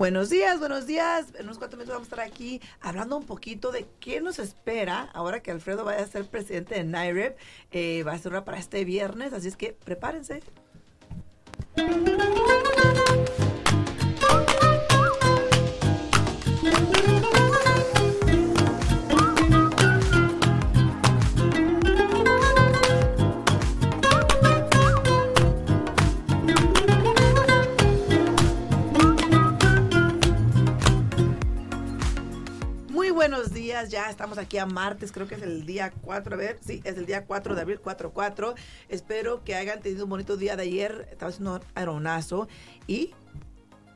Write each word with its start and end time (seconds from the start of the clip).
Buenos 0.00 0.30
días, 0.30 0.58
buenos 0.58 0.86
días. 0.86 1.26
En 1.34 1.44
unos 1.44 1.58
cuantos 1.58 1.76
minutos 1.76 1.94
vamos 1.94 2.10
a 2.10 2.14
estar 2.14 2.26
aquí 2.26 2.62
hablando 2.80 3.18
un 3.18 3.26
poquito 3.26 3.70
de 3.70 3.86
qué 4.00 4.22
nos 4.22 4.38
espera 4.38 5.10
ahora 5.12 5.42
que 5.42 5.50
Alfredo 5.50 5.84
vaya 5.84 6.02
a 6.02 6.06
ser 6.06 6.24
presidente 6.24 6.74
de 6.76 6.84
NIREP. 6.84 7.36
Eh, 7.70 8.02
va 8.02 8.12
a 8.12 8.18
ser 8.18 8.42
para 8.42 8.58
este 8.58 8.86
viernes, 8.86 9.34
así 9.34 9.48
es 9.48 9.58
que 9.58 9.74
prepárense. 9.74 10.40
Días. 33.70 33.88
Ya 33.88 34.10
estamos 34.10 34.36
aquí 34.38 34.58
a 34.58 34.66
martes, 34.66 35.12
creo 35.12 35.28
que 35.28 35.36
es 35.36 35.42
el 35.42 35.64
día 35.64 35.92
4. 36.02 36.34
A 36.34 36.36
ver, 36.36 36.58
sí, 36.60 36.80
es 36.84 36.96
el 36.96 37.06
día 37.06 37.24
4 37.24 37.54
de 37.54 37.60
abril, 37.60 37.80
4-4. 37.80 38.54
Espero 38.88 39.44
que 39.44 39.54
hayan 39.54 39.80
tenido 39.80 40.04
un 40.04 40.10
bonito 40.10 40.36
día 40.36 40.56
de 40.56 40.64
ayer. 40.64 41.08
Estaba 41.12 41.30
haciendo 41.30 41.54
un 41.54 41.60
aeronazo. 41.76 42.48
Y 42.88 43.14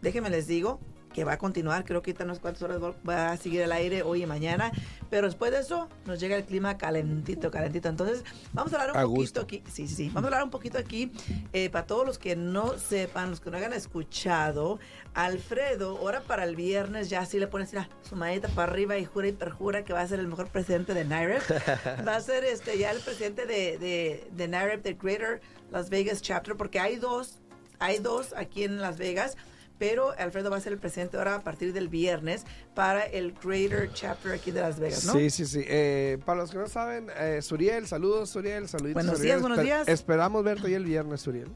déjenme 0.00 0.30
les 0.30 0.46
digo 0.46 0.78
que 1.14 1.24
va 1.24 1.34
a 1.34 1.38
continuar. 1.38 1.84
Creo 1.84 2.02
que 2.02 2.10
ahorita 2.10 2.24
unas 2.24 2.40
cuantas 2.40 2.62
horas 2.62 2.78
va 3.08 3.30
a 3.30 3.36
seguir 3.38 3.62
el 3.62 3.72
aire 3.72 4.02
hoy 4.02 4.24
y 4.24 4.26
mañana. 4.26 4.72
Pero 5.08 5.28
después 5.28 5.52
de 5.52 5.60
eso 5.60 5.88
nos 6.04 6.20
llega 6.20 6.36
el 6.36 6.44
clima 6.44 6.76
calentito, 6.76 7.50
calentito. 7.50 7.88
Entonces, 7.88 8.24
vamos 8.52 8.74
a 8.74 8.82
hablar 8.82 8.96
un 8.96 9.14
poquito 9.14 9.40
aquí. 9.40 9.62
Sí, 9.72 9.88
sí, 9.88 9.94
sí. 9.94 10.06
Vamos 10.08 10.24
a 10.24 10.26
hablar 10.26 10.44
un 10.44 10.50
poquito 10.50 10.76
aquí 10.76 11.12
eh, 11.52 11.70
para 11.70 11.86
todos 11.86 12.04
los 12.04 12.18
que 12.18 12.36
no 12.36 12.76
sepan, 12.76 13.30
los 13.30 13.40
que 13.40 13.50
no 13.50 13.56
hayan 13.56 13.72
escuchado. 13.72 14.80
Alfredo, 15.14 15.98
ahora 15.98 16.20
para 16.20 16.42
el 16.42 16.56
viernes, 16.56 17.08
ya 17.08 17.20
así 17.20 17.38
le 17.38 17.46
pones 17.46 17.70
su 18.02 18.16
manita 18.16 18.48
para 18.48 18.72
arriba 18.72 18.98
y 18.98 19.04
jura 19.04 19.28
y 19.28 19.32
perjura 19.32 19.84
que 19.84 19.92
va 19.92 20.00
a 20.00 20.08
ser 20.08 20.18
el 20.18 20.26
mejor 20.26 20.48
presidente 20.48 20.92
de 20.92 21.04
NIREP. 21.04 21.42
va 22.06 22.16
a 22.16 22.20
ser 22.20 22.44
este 22.44 22.76
ya 22.76 22.90
el 22.90 22.98
presidente 23.00 23.46
de, 23.46 23.78
de, 23.78 24.28
de 24.32 24.48
NIREP, 24.48 24.82
de 24.82 24.94
Greater 24.94 25.40
Las 25.70 25.90
Vegas 25.90 26.20
Chapter, 26.20 26.56
porque 26.56 26.80
hay 26.80 26.96
dos, 26.96 27.38
hay 27.78 28.00
dos 28.00 28.34
aquí 28.36 28.64
en 28.64 28.80
Las 28.80 28.98
Vegas 28.98 29.36
pero 29.78 30.12
Alfredo 30.18 30.50
va 30.50 30.56
a 30.56 30.60
ser 30.60 30.72
el 30.72 30.78
presidente 30.78 31.16
ahora 31.16 31.36
a 31.36 31.40
partir 31.42 31.72
del 31.72 31.88
viernes 31.88 32.44
para 32.74 33.04
el 33.04 33.32
Greater 33.32 33.92
Chapter 33.92 34.32
aquí 34.32 34.50
de 34.50 34.60
Las 34.60 34.78
Vegas, 34.78 35.04
¿no? 35.04 35.12
Sí, 35.12 35.30
sí, 35.30 35.46
sí. 35.46 35.64
Eh, 35.66 36.18
para 36.24 36.40
los 36.40 36.50
que 36.50 36.58
no 36.58 36.68
saben, 36.68 37.08
eh, 37.18 37.40
Suriel, 37.42 37.86
saludos, 37.86 38.30
Suriel, 38.30 38.68
saluditos. 38.68 39.02
Buenos 39.02 39.20
días, 39.20 39.40
buenos 39.40 39.60
días. 39.60 39.88
Esperamos 39.88 40.44
verte 40.44 40.66
hoy 40.66 40.74
el 40.74 40.84
viernes, 40.84 41.20
Suriel. 41.20 41.48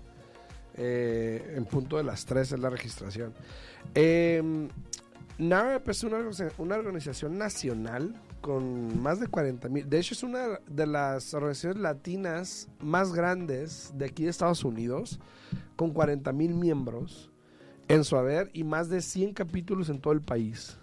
Eh, 0.74 1.54
en 1.56 1.64
punto 1.64 1.96
de 1.96 2.04
las 2.04 2.24
3 2.24 2.52
es 2.52 2.58
la 2.60 2.70
registración. 2.70 3.34
Eh, 3.94 4.68
NAREP 5.38 5.88
es 5.88 6.04
una, 6.04 6.18
una 6.58 6.76
organización 6.76 7.38
nacional 7.38 8.14
con 8.40 9.00
más 9.00 9.20
de 9.20 9.26
40 9.26 9.68
mil. 9.68 9.88
De 9.88 9.98
hecho, 9.98 10.14
es 10.14 10.22
una 10.22 10.60
de 10.68 10.86
las 10.86 11.34
organizaciones 11.34 11.80
latinas 11.80 12.68
más 12.80 13.12
grandes 13.12 13.92
de 13.94 14.06
aquí 14.06 14.24
de 14.24 14.30
Estados 14.30 14.64
Unidos, 14.64 15.18
con 15.76 15.92
40 15.92 16.32
mil 16.32 16.54
miembros 16.54 17.30
en 17.88 18.04
su 18.04 18.16
haber 18.16 18.50
y 18.52 18.64
más 18.64 18.88
de 18.88 19.02
100 19.02 19.34
capítulos 19.34 19.88
en 19.88 20.00
todo 20.00 20.12
el 20.12 20.20
país. 20.20 20.76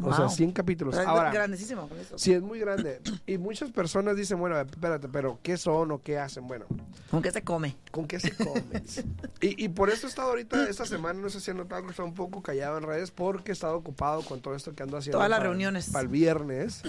O 0.00 0.14
sea, 0.14 0.28
100 0.28 0.52
capítulos. 0.52 0.96
Ahora, 0.96 1.32
grandísimo 1.32 1.88
con 1.88 1.98
eso. 1.98 2.16
Sí, 2.16 2.32
es 2.32 2.40
muy 2.40 2.60
grande. 2.60 3.00
Y 3.26 3.36
muchas 3.36 3.70
personas 3.70 4.16
dicen, 4.16 4.38
bueno, 4.38 4.58
espérate, 4.60 5.08
pero 5.08 5.40
¿qué 5.42 5.56
son 5.56 5.90
o 5.90 6.00
qué 6.00 6.18
hacen? 6.18 6.46
Bueno. 6.46 6.66
¿Con 7.10 7.20
qué 7.20 7.32
se 7.32 7.42
come? 7.42 7.74
¿Con 7.90 8.06
qué 8.06 8.20
se 8.20 8.32
come? 8.32 8.62
y, 9.40 9.64
y, 9.64 9.68
por 9.68 9.90
eso 9.90 10.06
he 10.06 10.10
estado 10.10 10.30
ahorita, 10.30 10.68
esta 10.68 10.86
semana, 10.86 11.20
no 11.20 11.28
sé 11.30 11.40
si 11.40 11.50
han 11.50 11.56
notado 11.56 11.82
que 11.82 11.90
está 11.90 12.04
un 12.04 12.14
poco 12.14 12.42
callado 12.42 12.78
en 12.78 12.84
redes, 12.84 13.10
porque 13.10 13.50
he 13.50 13.54
estado 13.54 13.76
ocupado 13.76 14.22
con 14.22 14.40
todo 14.40 14.54
esto 14.54 14.72
que 14.72 14.84
ando 14.84 14.98
haciendo. 14.98 15.18
Todas 15.18 15.30
las 15.30 15.42
reuniones. 15.42 15.90
Para 15.90 16.02
el 16.02 16.08
viernes. 16.08 16.82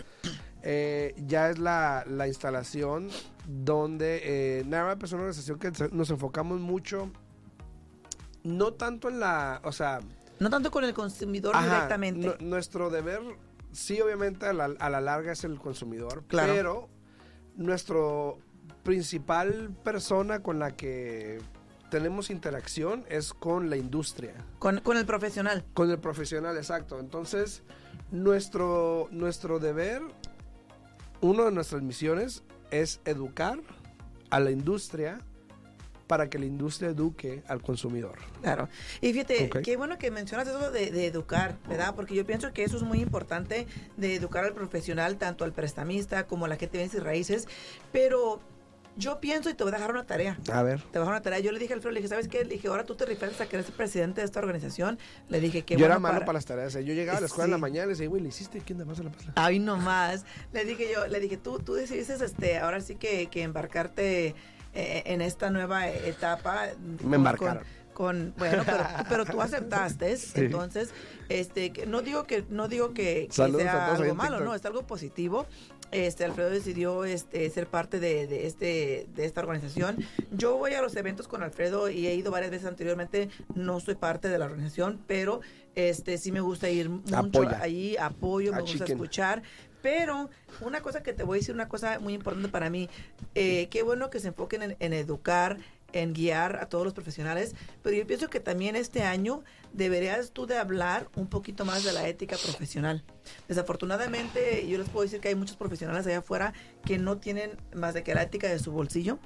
Eh, 0.61 1.15
ya 1.25 1.49
es 1.49 1.57
la, 1.57 2.03
la 2.05 2.27
instalación 2.27 3.07
donde 3.47 4.21
eh, 4.23 4.63
NARAP 4.65 5.03
es 5.03 5.13
una 5.13 5.23
organización 5.23 5.57
que 5.57 5.71
nos 5.91 6.09
enfocamos 6.09 6.59
mucho 6.59 7.11
no 8.43 8.73
tanto 8.73 9.09
en 9.09 9.19
la, 9.19 9.61
o 9.63 9.71
sea... 9.71 9.99
No 10.39 10.49
tanto 10.49 10.71
con 10.71 10.83
el 10.83 10.93
consumidor 10.93 11.55
directamente. 11.61 12.37
nuestro 12.39 12.89
deber, 12.89 13.21
sí, 13.71 13.99
obviamente 13.99 14.45
a 14.45 14.53
la, 14.53 14.65
a 14.79 14.89
la 14.89 15.01
larga 15.01 15.33
es 15.33 15.43
el 15.43 15.59
consumidor, 15.59 16.23
pero 16.29 16.89
nuestro 17.55 18.39
principal 18.83 19.71
persona 19.83 20.41
con 20.41 20.59
la 20.59 20.71
que 20.71 21.41
tenemos 21.89 22.29
interacción 22.29 23.03
es 23.09 23.33
con 23.33 23.69
la 23.69 23.75
industria. 23.75 24.33
Con, 24.59 24.79
con, 24.79 24.97
el 24.97 25.05
profesional. 25.05 25.65
Con 25.73 25.91
el 25.91 25.99
profesional, 25.99 26.55
exacto. 26.55 26.99
Entonces, 26.99 27.63
nuestro, 28.11 29.07
nuestro 29.11 29.59
deber, 29.59 30.01
una 31.21 31.45
de 31.45 31.51
nuestras 31.51 31.81
misiones 31.81 32.43
es 32.71 33.01
educar 33.05 33.59
a 34.29 34.39
la 34.39 34.51
industria 34.51 35.19
para 36.09 36.27
que 36.27 36.39
la 36.39 36.47
industria 36.47 36.89
eduque 36.89 37.43
al 37.47 37.61
consumidor. 37.61 38.17
Claro. 38.41 38.67
Y 38.99 39.13
fíjate, 39.13 39.47
qué 39.63 39.77
bueno 39.77 39.99
que 39.99 40.09
mencionas 40.09 40.47
eso 40.47 40.71
de, 40.71 41.05
educar, 41.05 41.59
¿verdad? 41.69 41.93
Porque 41.93 42.15
yo 42.15 42.25
pienso 42.25 42.51
que 42.51 42.63
eso 42.63 42.77
es 42.77 42.81
muy 42.81 42.99
importante 42.99 43.67
de 43.95 44.15
educar 44.15 44.43
al 44.43 44.53
profesional, 44.53 45.17
tanto 45.17 45.43
al 45.43 45.53
prestamista 45.53 46.25
como 46.25 46.45
a 46.45 46.47
la 46.47 46.55
gente 46.55 46.79
de 46.79 46.85
bienes 46.85 46.95
y 46.95 46.99
raíces. 46.99 47.47
Pero 47.91 48.39
yo 48.97 49.19
pienso 49.19 49.51
y 49.51 49.53
te 49.53 49.63
voy 49.63 49.71
a 49.71 49.75
dejar 49.75 49.91
una 49.91 50.07
tarea. 50.07 50.39
A 50.51 50.63
ver. 50.63 50.79
Te 50.79 50.97
voy 50.97 50.97
a 50.97 50.99
dejar 51.01 51.13
una 51.13 51.21
tarea. 51.21 51.39
Yo 51.41 51.51
le 51.51 51.59
dije 51.59 51.73
al 51.73 51.77
Alfredo, 51.77 51.93
le 51.93 51.99
dije, 51.99 52.09
¿sabes 52.09 52.27
qué? 52.27 52.43
Le 52.43 52.55
dije, 52.55 52.69
ahora 52.69 52.85
tú 52.85 52.95
te 52.95 53.05
rifas 53.05 53.39
a 53.39 53.45
que 53.45 53.57
eres 53.57 53.67
el 53.67 53.75
presidente 53.75 54.21
de 54.21 54.25
esta 54.25 54.39
organización. 54.39 54.97
Le 55.27 55.39
dije 55.39 55.61
que 55.61 55.75
Yo 55.75 55.85
era 55.85 55.99
malo 55.99 56.21
para... 56.21 56.33
las 56.33 56.45
tareas. 56.45 56.73
¿eh? 56.73 56.83
Yo 56.83 56.95
llegaba 56.95 57.19
a 57.19 57.21
la 57.21 57.27
escuela 57.27 57.45
en 57.45 57.51
la 57.51 57.59
mañana 57.59 57.83
y 57.83 57.87
le 57.89 57.93
decía, 57.93 58.09
güey, 58.09 58.23
¿le 58.23 58.29
hiciste? 58.29 58.61
¿Quién 58.61 58.79
te 58.79 58.85
pasa 58.87 59.03
la 59.03 59.11
pasa? 59.11 59.31
Ay, 59.35 59.59
no 59.59 59.77
más. 59.77 60.25
Le 60.53 60.65
dije 60.65 60.91
yo, 60.91 61.05
le 61.05 61.19
dije, 61.19 61.37
tú, 61.37 61.59
tú 61.59 61.75
decidiste, 61.75 62.15
este, 62.15 62.57
ahora 62.57 62.81
sí 62.81 62.95
que, 62.95 63.27
que 63.27 63.43
embarcarte 63.43 64.33
eh, 64.79 65.03
en 65.05 65.21
esta 65.21 65.49
nueva 65.49 65.89
etapa. 65.89 66.67
Me 67.03 67.17
embarcaron. 67.17 67.63
Con, 67.93 68.33
bueno, 68.37 68.63
pero, 69.09 69.25
tú 69.29 69.41
aceptaste, 69.41 70.17
entonces, 70.35 70.91
este, 71.27 71.73
no 71.85 72.01
digo 72.01 72.23
que 72.23 72.45
no 72.49 72.69
digo 72.69 72.93
que, 72.93 73.27
sea 73.29 73.45
algo 73.93 74.15
malo, 74.15 74.39
no, 74.39 74.55
es 74.55 74.63
algo 74.65 74.87
positivo. 74.87 75.45
Este 75.91 76.23
Alfredo 76.23 76.49
decidió 76.49 77.03
este, 77.03 77.49
ser 77.49 77.67
parte 77.67 77.99
de, 77.99 78.45
este 78.45 79.07
de 79.15 79.25
esta 79.25 79.41
organización. 79.41 79.97
Yo 80.31 80.55
voy 80.55 80.75
a 80.75 80.81
los 80.81 80.95
eventos 80.95 81.27
con 81.27 81.43
Alfredo 81.43 81.89
y 81.89 82.07
he 82.07 82.15
ido 82.15 82.31
varias 82.31 82.51
veces 82.51 82.67
anteriormente. 82.67 83.29
No 83.53 83.81
soy 83.81 83.95
parte 83.95 84.29
de 84.29 84.37
la 84.37 84.45
organización, 84.45 85.01
pero 85.05 85.41
este 85.75 86.17
sí 86.17 86.31
me 86.31 86.41
gusta 86.41 86.69
ir 86.69 86.89
mucho 86.89 87.49
allí, 87.59 87.97
apoyo, 87.97 88.53
me 88.53 88.61
gusta 88.61 88.85
escuchar. 88.85 89.43
Pero 89.81 90.29
una 90.61 90.81
cosa 90.81 91.03
que 91.03 91.13
te 91.13 91.23
voy 91.23 91.37
a 91.37 91.39
decir, 91.39 91.55
una 91.55 91.69
cosa 91.69 91.99
muy 91.99 92.13
importante 92.13 92.49
para 92.49 92.69
mí, 92.69 92.89
eh, 93.35 93.67
qué 93.69 93.83
bueno 93.83 94.09
que 94.09 94.19
se 94.19 94.29
enfoquen 94.29 94.75
en, 94.79 94.93
educar, 94.93 95.57
en 95.93 96.13
guiar 96.13 96.57
a 96.57 96.67
todos 96.67 96.83
los 96.83 96.93
profesionales, 96.93 97.55
pero 97.81 97.95
yo 97.95 98.05
pienso 98.05 98.29
que 98.29 98.39
también 98.39 98.75
este 98.75 99.03
año 99.03 99.43
deberías 99.73 100.31
tú 100.31 100.45
de 100.45 100.57
hablar 100.57 101.09
un 101.15 101.27
poquito 101.27 101.65
más 101.65 101.83
de 101.83 101.93
la 101.93 102.07
ética 102.07 102.35
profesional. 102.37 103.03
Desafortunadamente, 103.47 104.67
yo 104.67 104.77
les 104.77 104.89
puedo 104.89 105.03
decir 105.03 105.19
que 105.19 105.29
hay 105.29 105.35
muchos 105.35 105.55
profesionales 105.55 106.05
allá 106.07 106.19
afuera 106.19 106.53
que 106.85 106.97
no 106.97 107.17
tienen 107.17 107.57
más 107.73 107.93
de 107.93 108.03
que 108.03 108.13
la 108.13 108.23
ética 108.23 108.47
de 108.47 108.59
su 108.59 108.71
bolsillo 108.71 109.19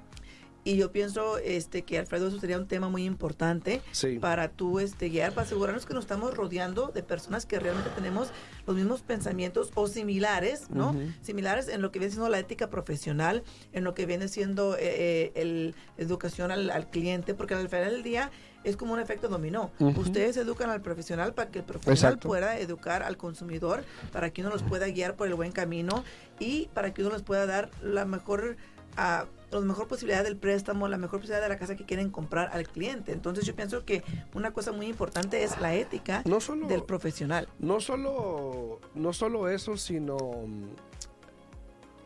y 0.64 0.78
yo 0.78 0.92
pienso 0.92 1.38
este 1.38 1.84
que 1.84 2.00
Alfredo 2.00 2.28
eso 2.28 2.40
sería 2.40 2.58
un 2.58 2.68
tema 2.68 2.90
muy 2.90 3.04
importante 3.06 3.82
para 4.22 4.50
tú 4.50 4.80
este 4.80 5.10
guiar 5.10 5.34
para 5.34 5.46
asegurarnos 5.46 5.86
que 5.86 5.94
nos 5.94 6.06
estamos 6.06 6.36
rodeando 6.36 6.88
de 6.88 7.04
personas 7.04 7.46
que 7.46 7.60
realmente 7.60 7.90
tenemos 7.96 8.30
los 8.66 8.76
mismos 8.76 9.02
pensamientos 9.02 9.72
o 9.76 9.88
similares 9.88 10.70
no 10.70 10.96
similares 11.22 11.68
en 11.68 11.82
lo 11.82 11.92
que 11.92 12.00
viene 12.00 12.12
siendo 12.12 12.30
la 12.30 12.40
ética 12.40 12.70
profesional 12.70 13.44
en 13.74 13.84
lo 13.84 13.94
que 13.94 14.06
viene 14.06 14.28
siendo 14.28 14.76
eh, 14.76 14.80
eh 14.82 15.32
el 15.36 15.76
educación 15.98 16.52
al, 16.52 16.90
cliente 16.90 17.34
porque 17.34 17.54
al 17.54 17.70
final 17.70 17.92
del 17.92 18.04
día 18.04 18.32
es 18.64 18.78
como 18.78 18.94
un 18.94 19.00
efecto 19.00 19.28
dominó. 19.28 19.72
Ustedes 19.80 20.38
educan 20.38 20.70
al 20.70 20.82
profesional 20.82 21.34
para 21.34 21.52
que 21.52 21.60
el 21.60 21.66
profesional 21.66 22.18
pueda 22.18 22.58
educar 22.58 23.04
al 23.04 23.18
consumidor, 23.18 23.84
para 24.12 24.30
que 24.32 24.42
uno 24.42 24.52
los 24.52 24.64
pueda 24.64 24.88
guiar 24.88 25.16
por 25.16 25.28
el 25.28 25.34
buen 25.36 25.52
camino 25.52 26.04
y 26.40 26.70
para 26.74 26.94
que 26.94 27.02
uno 27.02 27.12
les 27.12 27.24
pueda 27.24 27.46
dar 27.46 27.70
la 27.82 28.06
mejor 28.06 28.56
a 28.96 29.26
la 29.62 29.68
mejor 29.68 29.88
posibilidad 29.88 30.24
del 30.24 30.38
préstamo, 30.38 30.88
la 30.88 30.98
mejor 30.98 31.20
posibilidad 31.20 31.42
de 31.42 31.50
la 31.50 31.58
casa 31.58 31.76
que 31.76 31.86
quieren 31.86 32.10
comprar 32.10 32.50
al 32.54 32.68
cliente. 32.68 33.12
Entonces 33.12 33.46
yo 33.46 33.56
pienso 33.56 33.86
que 33.86 34.04
una 34.34 34.52
cosa 34.52 34.72
muy 34.72 34.88
importante 34.88 35.44
es 35.44 35.60
la 35.60 35.76
ética 35.76 36.24
del 36.24 36.84
profesional. 36.84 37.48
No 37.60 37.80
solo, 37.80 38.80
no 38.96 39.14
solo 39.14 39.50
eso, 39.50 39.78
sino 39.78 40.18
mm, 40.18 40.64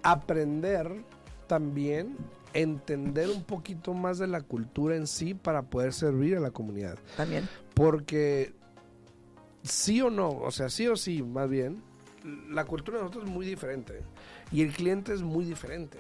aprender 0.04 1.04
también 1.48 2.18
entender 2.54 3.30
un 3.30 3.44
poquito 3.44 3.94
más 3.94 4.18
de 4.18 4.28
la 4.28 4.42
cultura 4.42 4.96
en 4.96 5.08
sí 5.08 5.34
para 5.34 5.64
poder 5.64 5.94
servir 5.94 6.38
a 6.38 6.40
la 6.40 6.52
comunidad. 6.52 6.98
También. 7.16 7.48
Porque 7.74 8.54
sí 9.64 10.02
o 10.02 10.10
no, 10.10 10.30
o 10.30 10.52
sea, 10.52 10.70
sí 10.70 10.88
o 10.88 10.96
sí, 10.96 11.22
más 11.22 11.50
bien, 11.50 11.84
la 12.50 12.66
cultura 12.66 12.98
de 12.98 13.04
nosotros 13.04 13.30
es 13.30 13.34
muy 13.34 13.46
diferente 13.46 14.02
y 14.52 14.62
el 14.62 14.74
cliente 14.74 15.14
es 15.14 15.22
muy 15.22 15.46
diferente. 15.46 16.00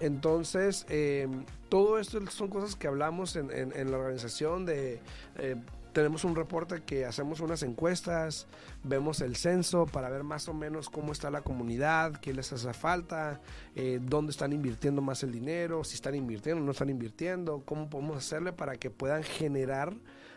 Entonces, 0.00 0.86
eh, 0.88 1.28
todo 1.68 1.98
esto 1.98 2.20
son 2.30 2.48
cosas 2.48 2.76
que 2.76 2.86
hablamos 2.86 3.36
en, 3.36 3.90
la 3.90 3.98
organización 3.98 4.64
de... 4.66 5.00
Eh, 5.36 5.56
tenemos 5.92 6.22
un 6.22 6.36
reporte 6.36 6.82
que 6.82 7.06
hacemos 7.06 7.40
unas 7.40 7.62
encuestas, 7.64 8.46
vemos 8.84 9.20
el 9.20 9.34
censo 9.34 9.86
para 9.86 10.08
ver 10.08 10.22
más 10.22 10.48
o 10.48 10.54
menos 10.54 10.90
cómo 10.90 11.12
está 11.12 11.30
la 11.30 11.40
comunidad, 11.40 12.20
qué 12.20 12.32
les 12.32 12.52
hace 12.52 12.72
falta, 12.72 13.40
eh, 13.74 13.98
dónde 14.00 14.30
están 14.30 14.52
invirtiendo 14.52 15.02
más 15.02 15.24
el 15.24 15.32
dinero, 15.32 15.82
si 15.82 15.96
están 15.96 16.14
invirtiendo 16.14 16.62
o 16.62 16.64
no 16.64 16.70
están 16.70 16.90
invirtiendo, 16.90 17.62
cómo 17.64 17.90
podemos 17.90 18.18
hacerle 18.18 18.52
para 18.52 18.76
que 18.76 18.90
puedan 18.90 19.24
generar 19.24 19.92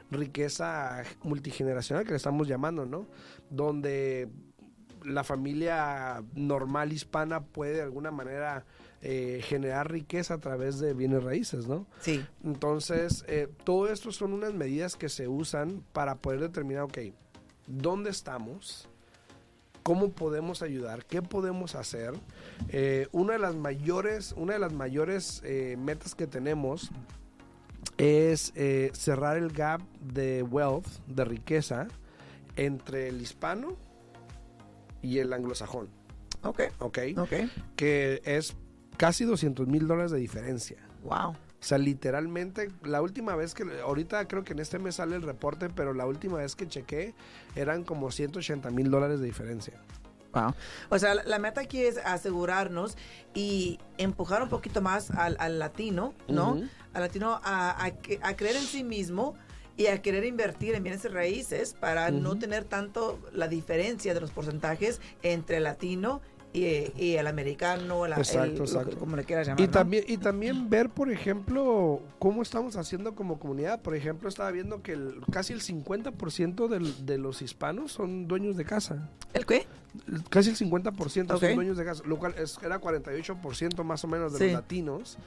riqueza 0.09 1.03
multigeneracional 1.23 2.05
que 2.05 2.11
le 2.11 2.17
estamos 2.17 2.47
llamando, 2.47 2.85
¿no? 2.85 3.05
Donde 3.49 4.29
la 5.03 5.23
familia 5.23 6.23
normal 6.33 6.91
hispana 6.91 7.43
puede 7.43 7.75
de 7.75 7.81
alguna 7.81 8.11
manera 8.11 8.65
eh, 9.03 9.41
generar 9.43 9.91
riqueza 9.91 10.35
a 10.35 10.37
través 10.37 10.79
de 10.79 10.93
bienes 10.93 11.23
raíces, 11.23 11.67
¿no? 11.67 11.87
Sí. 12.01 12.23
Entonces, 12.43 13.25
eh, 13.27 13.47
todo 13.63 13.87
esto 13.87 14.11
son 14.11 14.33
unas 14.33 14.53
medidas 14.53 14.95
que 14.95 15.09
se 15.09 15.27
usan 15.27 15.83
para 15.91 16.15
poder 16.15 16.39
determinar, 16.39 16.83
ok, 16.83 16.99
¿dónde 17.65 18.11
estamos? 18.11 18.87
¿Cómo 19.81 20.11
podemos 20.11 20.61
ayudar? 20.61 21.05
¿Qué 21.05 21.23
podemos 21.23 21.73
hacer? 21.73 22.13
Eh, 22.69 23.07
una 23.11 23.33
de 23.33 23.39
las 23.39 23.55
mayores, 23.55 24.33
una 24.37 24.53
de 24.53 24.59
las 24.59 24.73
mayores 24.73 25.41
metas 25.79 26.13
que 26.13 26.27
tenemos 26.27 26.91
es 27.97 28.53
cerrar 28.93 29.37
el 29.37 29.51
gap 29.51 29.81
de 29.99 30.43
wealth, 30.43 30.85
de 31.07 31.25
riqueza, 31.25 31.87
entre 32.55 33.07
el 33.07 33.19
hispano 33.21 33.75
y 35.01 35.17
el 35.17 35.33
anglosajón. 35.33 35.89
Ok. 36.43 36.61
Ok. 36.79 36.99
Que 37.75 38.21
es 38.23 38.55
casi 39.01 39.25
200 39.25 39.67
mil 39.67 39.87
dólares 39.87 40.11
de 40.11 40.19
diferencia. 40.19 40.77
Wow. 41.01 41.31
O 41.31 41.35
sea, 41.59 41.79
literalmente, 41.79 42.69
la 42.83 43.01
última 43.01 43.35
vez 43.35 43.55
que, 43.55 43.63
ahorita 43.83 44.27
creo 44.27 44.43
que 44.43 44.53
en 44.53 44.59
este 44.59 44.77
mes 44.77 44.95
sale 44.97 45.15
el 45.15 45.23
reporte, 45.23 45.71
pero 45.71 45.95
la 45.95 46.05
última 46.05 46.37
vez 46.37 46.55
que 46.55 46.67
chequé 46.67 47.15
eran 47.55 47.83
como 47.83 48.11
180 48.11 48.69
mil 48.69 48.91
dólares 48.91 49.19
de 49.19 49.25
diferencia. 49.25 49.81
Wow. 50.33 50.53
O 50.91 50.99
sea, 50.99 51.15
la, 51.15 51.39
meta 51.39 51.61
aquí 51.61 51.81
es 51.81 51.97
asegurarnos 51.97 52.95
y 53.33 53.79
empujar 53.97 54.43
un 54.43 54.49
poquito 54.49 54.83
más 54.83 55.09
al, 55.09 55.57
latino, 55.57 56.13
¿no? 56.27 56.61
Al 56.93 57.01
latino 57.01 57.41
a, 57.43 57.83
a, 57.83 58.35
creer 58.35 58.55
en 58.55 58.61
sí 58.61 58.83
mismo 58.83 59.33
y 59.77 59.87
a 59.87 59.99
querer 60.03 60.25
invertir 60.25 60.75
en 60.75 60.83
bienes 60.83 61.11
raíces 61.11 61.73
para 61.73 62.11
no 62.11 62.37
tener 62.37 62.65
tanto 62.65 63.17
la 63.33 63.47
diferencia 63.47 64.13
de 64.13 64.21
los 64.21 64.29
porcentajes 64.29 65.01
entre 65.23 65.59
latino 65.59 66.21
y, 66.53 67.15
el 67.15 67.27
americano, 67.27 68.07
la, 68.07 68.17
exacto, 68.17 68.65
como 68.99 69.15
le 69.15 69.23
quieras 69.23 69.47
llamar. 69.47 69.61
Y, 69.61 69.67
también, 69.67 70.03
y 70.07 70.17
también 70.17 70.69
ver, 70.69 70.89
por 70.89 71.09
ejemplo, 71.09 72.01
cómo 72.19 72.41
estamos 72.41 72.75
haciendo 72.75 73.15
como 73.15 73.39
comunidad. 73.39 73.81
Por 73.81 73.95
ejemplo, 73.95 74.27
estaba 74.27 74.51
viendo 74.51 74.81
que 74.81 74.97
casi 75.31 75.53
el 75.53 75.61
50% 75.61 76.67
del, 76.67 77.05
de 77.05 77.17
los 77.17 77.41
hispanos 77.41 77.93
son 77.93 78.27
dueños 78.27 78.57
de 78.57 78.65
casa. 78.65 79.09
¿El 79.33 79.45
qué? 79.45 79.65
Casi 80.29 80.49
el 80.49 80.57
50% 80.57 81.39
son 81.39 81.55
dueños 81.55 81.77
de 81.77 81.85
casa, 81.85 82.03
lo 82.05 82.17
cual 82.17 82.35
es, 82.37 82.57
era 82.61 82.81
48% 82.81 83.83
más 83.83 84.03
o 84.03 84.07
menos 84.07 84.33
de 84.33 84.47
los 84.47 84.53
latinos. 84.53 85.17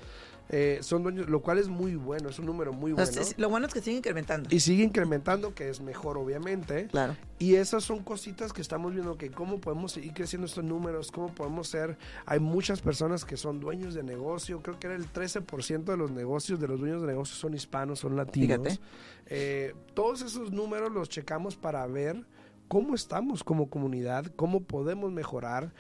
Eh, 0.51 0.79
son 0.83 1.03
dueños, 1.03 1.29
lo 1.29 1.41
cual 1.41 1.59
es 1.59 1.69
muy 1.69 1.97
bueno, 1.97 2.29
es 2.29 2.39
un 2.39 2.47
número 2.47 2.73
muy 2.73 2.93
bueno. 2.93 3.11
lo 3.39 3.49
bueno 3.49 3.67
es 3.67 3.73
que 3.73 3.81
sigue 3.81 3.97
incrementando. 3.97 4.49
Y 4.55 4.61
sigue 4.61 4.85
incrementando, 4.85 5.55
que 5.55 5.71
es 5.71 5.81
mejor, 5.81 6.19
obviamente. 6.19 6.87
Claro. 6.89 7.17
Y 7.39 7.55
esas 7.55 7.83
son 7.85 8.03
cositas 8.03 8.53
que 8.53 8.61
estamos 8.61 8.93
viendo, 8.93 9.17
que 9.17 9.31
cómo 9.31 9.61
podemos 9.61 9.93
seguir 9.93 10.13
creciendo 10.13 10.47
estos 10.47 10.65
números, 10.65 11.11
cómo 11.11 11.35
podemos 11.35 11.69
ser. 11.69 11.97
Hay 12.27 12.41
muchas 12.41 12.81
personas 12.81 13.25
que 13.25 13.37
son 13.37 13.59
dueños 13.59 13.95
de 13.95 14.03
negocio, 14.03 14.63
creo 14.63 14.79
que 14.79 14.87
era 14.87 14.97
el 14.97 15.11
13% 15.11 15.85
de 15.85 15.97
los 15.97 16.11
negocios, 16.11 16.61
de 16.61 16.69
los 16.69 16.79
dueños 16.79 17.01
de 17.01 17.09
negocios 17.09 17.39
son 17.39 17.55
hispanos, 17.55 18.01
son 18.01 18.17
latinos. 18.17 18.81
Eh, 19.27 19.75
todos 19.95 20.23
esos 20.23 20.53
números 20.53 20.93
los 20.93 21.09
checamos 21.09 21.57
para 21.57 21.87
ver 21.87 22.25
cómo 22.69 22.95
estamos 22.95 23.43
como 23.43 23.71
comunidad, 23.71 24.27
cómo 24.37 24.63
podemos 24.63 25.11
mejorar. 25.11 25.73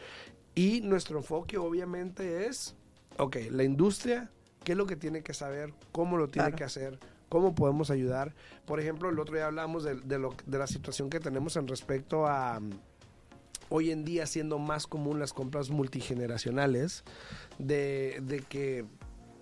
Y 0.54 0.80
nuestro 0.80 1.18
enfoque 1.18 1.58
obviamente 1.58 2.46
es, 2.46 2.76
ok, 3.18 3.36
la 3.50 3.64
industria 3.64 4.30
qué 4.64 4.72
es 4.72 4.78
lo 4.78 4.86
que 4.86 4.96
tiene 4.96 5.22
que 5.22 5.34
saber, 5.34 5.72
cómo 5.92 6.16
lo 6.16 6.28
tiene 6.28 6.52
que 6.52 6.64
hacer, 6.64 6.98
cómo 7.28 7.54
podemos 7.54 7.90
ayudar. 7.90 8.34
Por 8.64 8.80
ejemplo, 8.80 9.10
el 9.10 9.18
otro 9.18 9.34
día 9.34 9.46
hablamos 9.46 9.84
de, 9.84 9.96
de, 9.96 10.58
la 10.58 10.66
situación 10.66 11.10
que 11.10 11.20
tenemos 11.20 11.56
en 11.56 11.68
respecto 11.68 12.26
a 12.26 12.58
mm, 12.60 12.70
hoy 13.68 13.90
en 13.90 14.04
día 14.04 14.26
siendo 14.26 14.58
más 14.58 14.86
común 14.86 15.18
las 15.18 15.32
compras 15.32 15.70
multigeneracionales, 15.70 17.04
de, 17.58 18.44
que 18.48 18.84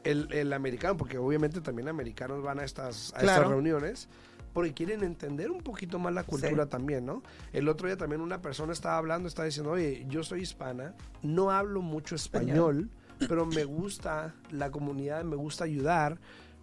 el, 0.04 0.52
americano, 0.52 0.96
porque 0.96 1.18
obviamente 1.18 1.60
también 1.60 1.88
americanos 1.88 2.42
van 2.42 2.58
a 2.58 2.64
estas, 2.64 3.14
a 3.14 3.20
estas 3.20 3.46
reuniones, 3.46 4.08
porque 4.52 4.74
quieren 4.74 5.02
entender 5.02 5.50
un 5.50 5.62
poquito 5.62 5.98
más 5.98 6.12
la 6.12 6.24
cultura 6.24 6.66
también, 6.66 7.06
¿no? 7.06 7.22
El 7.52 7.68
otro 7.68 7.86
día 7.86 7.96
también 7.96 8.20
una 8.20 8.42
persona 8.42 8.72
estaba 8.72 8.98
hablando, 8.98 9.28
estaba 9.28 9.46
diciendo, 9.46 9.70
oye, 9.70 10.04
yo 10.08 10.22
soy 10.24 10.42
hispana, 10.42 10.94
no 11.22 11.50
hablo 11.50 11.80
mucho 11.80 12.14
español 12.14 12.90
pero 13.28 13.46
me 13.46 13.64
gusta 13.64 14.34
la 14.50 14.70
comunidad, 14.70 15.24
me 15.24 15.36
gusta 15.36 15.64
ayudar. 15.64 16.18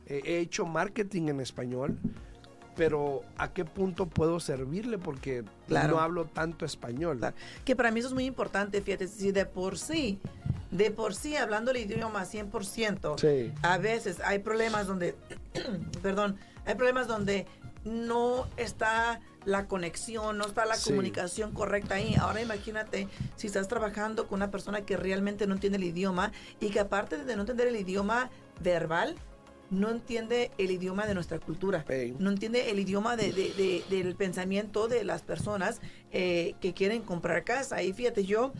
Eh, 0.05 0.21
he 0.25 0.39
hecho 0.39 0.65
marketing 0.65 1.29
en 1.29 1.39
español, 1.39 1.97
pero 2.75 3.21
¿a 3.37 3.51
qué 3.51 3.65
punto 3.65 4.07
puedo 4.07 4.39
servirle? 4.39 4.97
Porque 4.97 5.43
no 5.67 5.99
hablo 5.99 6.25
tanto 6.25 6.65
español. 6.65 7.19
Que 7.65 7.75
para 7.75 7.91
mí 7.91 7.99
eso 7.99 8.09
es 8.09 8.13
muy 8.13 8.25
importante, 8.25 8.81
fíjate, 8.81 9.07
si 9.07 9.31
de 9.31 9.45
por 9.45 9.77
sí, 9.77 10.19
de 10.71 10.91
por 10.91 11.15
sí, 11.15 11.35
hablando 11.35 11.71
el 11.71 11.77
idioma 11.77 12.25
100%, 12.25 13.53
a 13.61 13.77
veces 13.77 14.19
hay 14.21 14.39
problemas 14.39 14.87
donde, 14.87 15.15
perdón, 16.01 16.37
hay 16.65 16.75
problemas 16.75 17.07
donde 17.07 17.47
no 17.83 18.47
está 18.57 19.21
la 19.45 19.67
conexión, 19.67 20.37
no 20.37 20.45
está 20.45 20.65
la 20.65 20.77
comunicación 20.77 21.51
correcta 21.53 21.95
ahí. 21.95 22.15
Ahora 22.19 22.41
imagínate 22.41 23.07
si 23.35 23.47
estás 23.47 23.67
trabajando 23.67 24.27
con 24.27 24.37
una 24.37 24.51
persona 24.51 24.81
que 24.81 24.97
realmente 24.97 25.47
no 25.47 25.55
entiende 25.55 25.77
el 25.77 25.85
idioma 25.85 26.31
y 26.59 26.69
que 26.69 26.79
aparte 26.79 27.17
de 27.17 27.35
no 27.35 27.41
entender 27.41 27.67
el 27.67 27.75
idioma 27.75 28.29
verbal, 28.61 29.15
no 29.69 29.89
entiende 29.91 30.51
el 30.57 30.71
idioma 30.71 31.05
de 31.05 31.13
nuestra 31.13 31.39
cultura, 31.39 31.85
no 32.17 32.31
entiende 32.31 32.71
el 32.71 32.79
idioma 32.79 33.15
de, 33.15 33.83
del 33.89 34.15
pensamiento 34.15 34.87
de 34.87 35.03
las 35.03 35.21
personas 35.21 35.79
eh, 36.11 36.55
que 36.59 36.73
quieren 36.73 37.03
comprar 37.03 37.43
casa. 37.43 37.81
Y 37.83 37.93
fíjate, 37.93 38.25
yo, 38.25 38.51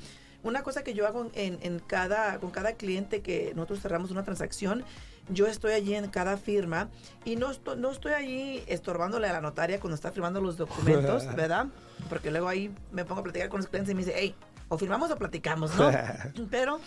una 0.43 0.61
cosa 0.61 0.83
que 0.83 0.93
yo 0.93 1.07
hago 1.07 1.31
en, 1.33 1.57
en 1.61 1.79
cada, 1.79 2.39
con 2.39 2.51
cada 2.51 2.73
cliente 2.73 3.21
que 3.21 3.53
nosotros 3.55 3.81
cerramos 3.81 4.11
una 4.11 4.23
transacción, 4.23 4.85
yo 5.29 5.47
estoy 5.47 5.73
allí 5.73 5.95
en 5.95 6.09
cada 6.09 6.37
firma 6.37 6.89
y 7.25 7.35
no, 7.35 7.51
estoy, 7.51 7.77
no 7.77 7.91
estoy 7.91 8.13
allí 8.13 8.63
estorbándole 8.67 9.27
a 9.27 9.33
la 9.33 9.41
notaria 9.41 9.79
cuando 9.79 9.95
está 9.95 10.11
firmando 10.11 10.41
los 10.41 10.57
documentos, 10.57 11.25
¿verdad? 11.35 11.67
Porque 12.09 12.31
luego 12.31 12.47
ahí 12.47 12.73
me 12.91 13.05
pongo 13.05 13.21
a 13.21 13.23
platicar 13.23 13.49
con 13.49 13.59
los 13.59 13.67
clientes 13.67 13.91
y 13.91 13.95
me 13.95 14.03
dice, 14.03 14.15
hey, 14.17 14.35
o 14.67 14.77
firmamos 14.77 15.11
o 15.11 15.17
platicamos, 15.17 15.75
¿no? 15.75 15.91
Pero 16.49 16.79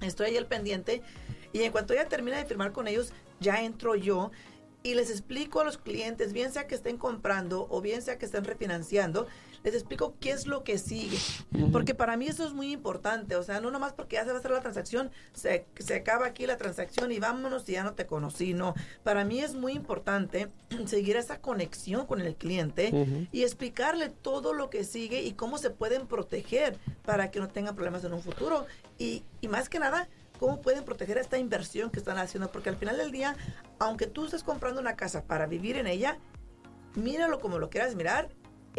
estoy 0.00 0.28
ahí 0.28 0.36
al 0.36 0.46
pendiente 0.46 1.02
y 1.52 1.62
en 1.62 1.72
cuanto 1.72 1.94
ya 1.94 2.06
termina 2.06 2.36
de 2.36 2.44
firmar 2.44 2.72
con 2.72 2.88
ellos, 2.88 3.12
ya 3.40 3.62
entro 3.62 3.94
yo 3.94 4.30
y 4.82 4.94
les 4.94 5.10
explico 5.10 5.60
a 5.60 5.64
los 5.64 5.76
clientes, 5.78 6.32
bien 6.32 6.52
sea 6.52 6.66
que 6.66 6.74
estén 6.74 6.98
comprando 6.98 7.66
o 7.70 7.80
bien 7.80 8.02
sea 8.02 8.18
que 8.18 8.26
estén 8.26 8.44
refinanciando, 8.44 9.26
les 9.64 9.74
explico 9.74 10.14
qué 10.20 10.30
es 10.30 10.46
lo 10.46 10.64
que 10.64 10.78
sigue. 10.78 11.18
Porque 11.72 11.94
para 11.94 12.16
mí 12.16 12.26
eso 12.26 12.46
es 12.46 12.52
muy 12.52 12.72
importante. 12.72 13.36
O 13.36 13.42
sea, 13.42 13.60
no 13.60 13.70
nomás 13.70 13.92
porque 13.92 14.16
ya 14.16 14.24
se 14.24 14.30
va 14.30 14.36
a 14.36 14.38
hacer 14.38 14.50
la 14.50 14.60
transacción, 14.60 15.10
se, 15.32 15.66
se 15.78 15.94
acaba 15.94 16.26
aquí 16.26 16.46
la 16.46 16.56
transacción 16.56 17.12
y 17.12 17.18
vámonos 17.18 17.68
y 17.68 17.72
ya 17.72 17.84
no 17.84 17.94
te 17.94 18.06
conocí. 18.06 18.54
No, 18.54 18.74
para 19.02 19.24
mí 19.24 19.40
es 19.40 19.54
muy 19.54 19.72
importante 19.72 20.48
seguir 20.86 21.16
esa 21.16 21.40
conexión 21.40 22.06
con 22.06 22.20
el 22.20 22.34
cliente 22.36 23.28
y 23.32 23.42
explicarle 23.42 24.08
todo 24.08 24.52
lo 24.52 24.70
que 24.70 24.84
sigue 24.84 25.22
y 25.22 25.32
cómo 25.32 25.58
se 25.58 25.70
pueden 25.70 26.06
proteger 26.06 26.76
para 27.04 27.30
que 27.30 27.40
no 27.40 27.48
tengan 27.48 27.74
problemas 27.74 28.04
en 28.04 28.12
un 28.12 28.22
futuro. 28.22 28.66
Y, 28.98 29.22
y 29.40 29.48
más 29.48 29.68
que 29.68 29.78
nada, 29.78 30.08
cómo 30.38 30.60
pueden 30.60 30.84
proteger 30.84 31.18
esta 31.18 31.38
inversión 31.38 31.90
que 31.90 31.98
están 31.98 32.18
haciendo, 32.18 32.50
porque 32.50 32.68
al 32.68 32.76
final 32.76 32.96
del 32.96 33.10
día, 33.10 33.36
aunque 33.78 34.06
tú 34.06 34.24
estés 34.24 34.42
comprando 34.42 34.80
una 34.80 34.96
casa 34.96 35.24
para 35.24 35.46
vivir 35.46 35.76
en 35.76 35.86
ella, 35.86 36.18
míralo 36.94 37.40
como 37.40 37.58
lo 37.58 37.70
quieras 37.70 37.94
mirar, 37.94 38.28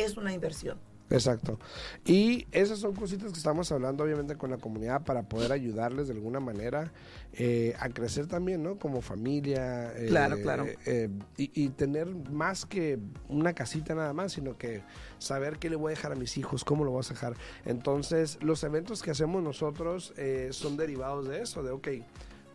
es 0.04 0.18
una 0.18 0.34
inversión. 0.34 0.78
Exacto. 1.10 1.60
Y 2.06 2.46
esas 2.52 2.80
son 2.80 2.94
cositas 2.94 3.32
que 3.32 3.38
estamos 3.38 3.72
hablando 3.72 4.04
obviamente 4.04 4.36
con 4.36 4.52
la 4.52 4.58
comunidad 4.58 5.04
para 5.04 5.24
poder 5.24 5.52
ayudarles 5.52 6.08
de 6.08 6.14
alguna 6.14 6.40
manera 6.40 6.92
eh, 7.34 7.74
a 7.80 7.90
crecer 7.90 8.28
también, 8.28 8.62
¿no? 8.62 8.78
Como 8.78 9.02
familia. 9.02 9.92
Eh, 9.96 10.08
claro, 10.08 10.40
claro. 10.42 10.68
Eh, 10.86 11.10
y, 11.38 11.70
tener 11.70 12.08
más 12.08 12.66
que 12.66 13.00
una 13.28 13.54
casita 13.54 13.96
nada 13.96 14.14
más, 14.14 14.34
sino 14.34 14.58
que 14.58 14.84
saber 15.18 15.58
qué 15.58 15.70
le 15.70 15.76
voy 15.76 15.94
a 15.94 15.96
dejar 15.96 16.12
a 16.12 16.16
mis 16.16 16.38
hijos, 16.38 16.64
cómo 16.64 16.84
lo 16.84 16.92
voy 16.92 17.04
a 17.04 17.10
dejar. 17.10 17.34
Entonces, 17.66 18.38
los 18.42 18.64
eventos 18.64 19.02
que 19.02 19.12
hacemos 19.12 19.42
nosotros 19.42 20.14
son 20.52 20.78
derivados 20.78 21.28
de 21.28 21.42
eso, 21.42 21.64
de, 21.64 21.72
ok, 21.72 21.88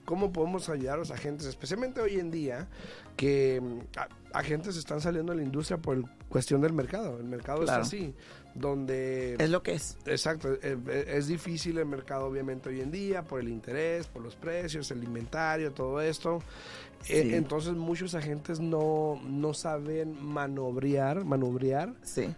¿cómo 0.04 0.32
podemos 0.32 0.68
ayudar 0.68 0.94
a 0.94 0.98
los 0.98 1.10
agentes, 1.10 1.46
especialmente 1.46 2.00
hoy 2.00 2.18
en 2.18 2.30
día, 2.30 2.68
que 3.16 3.60
mm, 3.60 3.78
agentes 4.32 4.76
están 4.76 5.00
saliendo 5.00 5.32
a 5.32 5.36
la 5.36 5.42
industria 5.42 5.78
por 5.78 6.02
cuestión 6.28 6.60
del 6.60 6.72
mercado. 6.72 7.18
El 7.18 7.24
mercado 7.24 7.62
es 7.62 7.70
así, 7.70 8.14
donde... 8.54 9.36
Es 9.38 9.50
lo 9.50 9.62
que 9.62 9.74
es. 9.74 9.96
Exacto, 10.06 10.52
eh, 10.54 10.76
eh, 10.88 11.04
es, 11.08 11.28
difícil 11.28 11.78
el 11.78 11.86
mercado 11.86 12.26
obviamente 12.26 12.68
hoy 12.68 12.80
en 12.80 12.90
día 12.90 13.22
por 13.22 13.40
el 13.40 13.48
interés, 13.48 14.06
por 14.06 14.22
los 14.22 14.34
precios, 14.34 14.90
el 14.90 15.02
inventario, 15.04 15.72
todo 15.72 16.00
esto. 16.00 16.42
Eh, 17.08 17.36
entonces 17.36 17.74
muchos 17.74 18.14
agentes 18.14 18.60
no, 18.60 19.20
no 19.24 19.54
saben 19.54 20.24
manobrear, 20.24 21.24
manobrear 21.24 21.94
sí 22.02 22.34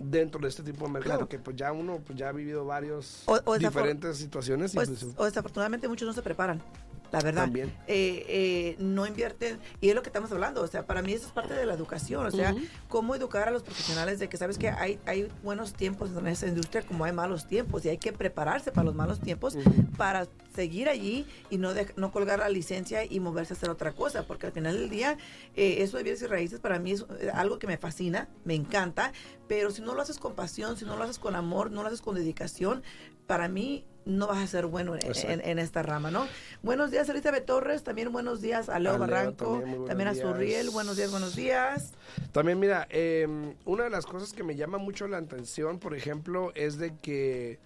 dentro 0.00 0.40
de 0.40 0.48
este 0.48 0.62
tipo 0.62 0.86
de 0.86 0.92
mercado, 0.92 1.28
que 1.28 1.38
pues 1.38 1.56
ya 1.56 1.72
uno 1.72 2.00
pues 2.04 2.16
ya 2.16 2.28
ha 2.28 2.32
vivido 2.32 2.64
varios 2.64 3.24
diferentes 3.58 4.16
situaciones. 4.16 4.72
Pues, 4.72 5.06
o 5.16 5.24
desafortunadamente 5.24 5.88
muchos 5.88 6.06
no 6.06 6.12
se 6.12 6.22
preparan 6.22 6.62
la 7.12 7.20
verdad. 7.20 7.48
Eh, 7.54 7.66
eh, 7.86 8.76
no 8.78 9.06
invierten, 9.06 9.58
y 9.80 9.88
es 9.88 9.94
lo 9.94 10.02
que 10.02 10.08
estamos 10.08 10.30
hablando, 10.32 10.62
o 10.62 10.66
sea, 10.66 10.86
para 10.86 11.02
mí 11.02 11.12
eso 11.12 11.26
es 11.26 11.32
parte 11.32 11.54
de 11.54 11.66
la 11.66 11.74
educación, 11.74 12.26
o 12.26 12.30
sea, 12.30 12.54
cómo 12.88 13.14
educar 13.14 13.48
a 13.48 13.50
los 13.50 13.62
profesionales 13.62 14.18
de 14.18 14.28
que 14.28 14.36
sabes 14.36 14.58
que 14.58 14.68
hay, 14.68 14.98
hay 15.06 15.30
buenos 15.42 15.74
tiempos 15.74 16.10
en 16.16 16.26
esa 16.26 16.46
industria 16.46 16.82
como 16.82 17.04
hay 17.04 17.12
malos 17.12 17.46
tiempos, 17.46 17.84
y 17.84 17.88
hay 17.88 17.98
que 17.98 18.12
prepararse 18.12 18.72
para 18.72 18.84
los 18.84 18.94
malos 18.94 19.20
tiempos 19.20 19.56
para 19.96 20.26
seguir 20.54 20.88
allí 20.88 21.26
y 21.50 21.58
no, 21.58 21.72
no 21.96 22.12
colgar 22.12 22.40
la 22.40 22.48
licencia 22.48 23.04
y 23.04 23.20
moverse 23.20 23.54
a 23.54 23.56
hacer 23.56 23.70
otra 23.70 23.92
cosa, 23.92 24.26
porque 24.26 24.46
al 24.46 24.52
final 24.52 24.76
del 24.76 24.90
día, 24.90 25.16
eh, 25.54 25.82
eso 25.82 25.96
de 25.96 26.02
bienes 26.02 26.22
y 26.22 26.26
raíces 26.26 26.60
para 26.60 26.78
mí 26.78 26.92
es 26.92 27.06
algo 27.32 27.58
que 27.58 27.66
me 27.66 27.78
fascina, 27.78 28.28
me 28.44 28.54
encanta, 28.54 29.12
pero 29.46 29.70
si 29.70 29.82
no 29.82 29.94
lo 29.94 30.02
haces 30.02 30.18
con 30.18 30.34
pasión, 30.34 30.76
si 30.76 30.84
no 30.84 30.96
lo 30.96 31.04
haces 31.04 31.18
con 31.18 31.34
amor, 31.34 31.70
no 31.70 31.82
lo 31.82 31.88
haces 31.88 32.02
con 32.02 32.14
dedicación, 32.14 32.82
para 33.28 33.46
mí 33.46 33.84
no 34.06 34.26
vas 34.26 34.38
a 34.38 34.46
ser 34.46 34.64
bueno 34.64 34.94
en, 34.96 35.58
esta 35.58 35.82
rama, 35.82 36.10
¿no? 36.10 36.26
Buenos 36.62 36.90
días, 36.90 37.06
Elizabeth 37.10 37.44
Torres, 37.44 37.84
también 37.84 38.10
buenos 38.10 38.40
días 38.40 38.70
a 38.70 38.78
Leo 38.78 38.98
Barranco, 38.98 39.62
también, 39.86 40.08
a 40.08 40.14
Surriel, 40.14 40.70
buenos 40.70 40.96
días, 40.96 41.10
buenos 41.10 41.36
días. 41.36 41.92
También, 42.32 42.58
mira, 42.58 42.86
em, 42.88 43.54
una 43.66 43.84
de 43.84 43.90
las 43.90 44.06
cosas 44.06 44.32
que 44.32 44.42
me 44.42 44.56
llama 44.56 44.78
mucho 44.78 45.06
la 45.08 45.18
atención, 45.18 45.78
por 45.78 45.94
ejemplo, 45.94 46.52
es 46.54 46.78
de 46.78 46.96
que 46.96 47.58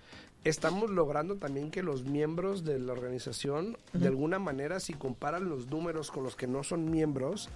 estamos 0.43 0.91
logrando 0.91 1.37
también 1.37 1.71
que 1.71 1.85
los 1.85 2.03
miembros 2.03 2.65
de 2.65 2.81
la 2.81 2.93
organización, 2.93 3.79
de 3.93 4.09
alguna 4.09 4.41
manera, 4.41 4.81
si 4.81 4.95
comparan 4.95 5.49
los 5.49 5.69
números 5.69 6.11
con 6.11 6.25
los 6.25 6.35
que 6.35 6.49
no 6.49 6.65
son 6.65 6.91
miembros, 6.91 7.51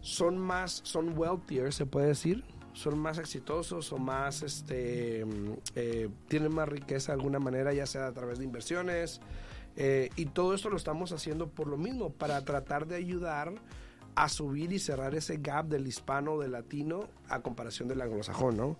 son 0.00 0.36
más, 0.36 0.80
son 0.82 1.16
wealthier, 1.16 1.72
se 1.72 1.86
puede 1.86 2.08
decir 2.08 2.42
son 2.76 2.98
más 2.98 3.18
exitosos 3.18 3.90
o 3.92 3.98
más, 3.98 4.42
este, 4.42 5.24
eh, 5.74 6.08
tienen 6.28 6.54
más 6.54 6.68
riqueza 6.68 7.12
de 7.12 7.18
alguna 7.18 7.38
manera, 7.38 7.72
ya 7.72 7.86
sea 7.86 8.06
a 8.06 8.12
través 8.12 8.38
de 8.38 8.44
inversiones. 8.44 9.20
Eh, 9.76 10.10
y 10.16 10.26
todo 10.26 10.54
esto 10.54 10.68
lo 10.68 10.76
estamos 10.76 11.10
haciendo 11.12 11.48
por 11.48 11.68
lo 11.68 11.78
mismo, 11.78 12.10
para 12.10 12.44
tratar 12.44 12.86
de 12.86 12.96
ayudar 12.96 13.54
a 14.16 14.30
subir 14.30 14.72
y 14.72 14.78
cerrar 14.78 15.14
ese 15.14 15.36
gap 15.36 15.66
del 15.66 15.86
hispano, 15.86 16.38
del 16.38 16.52
latino, 16.52 17.08
a 17.28 17.40
comparación 17.40 17.86
del 17.86 18.00
anglosajón, 18.00 18.56
¿no? 18.56 18.76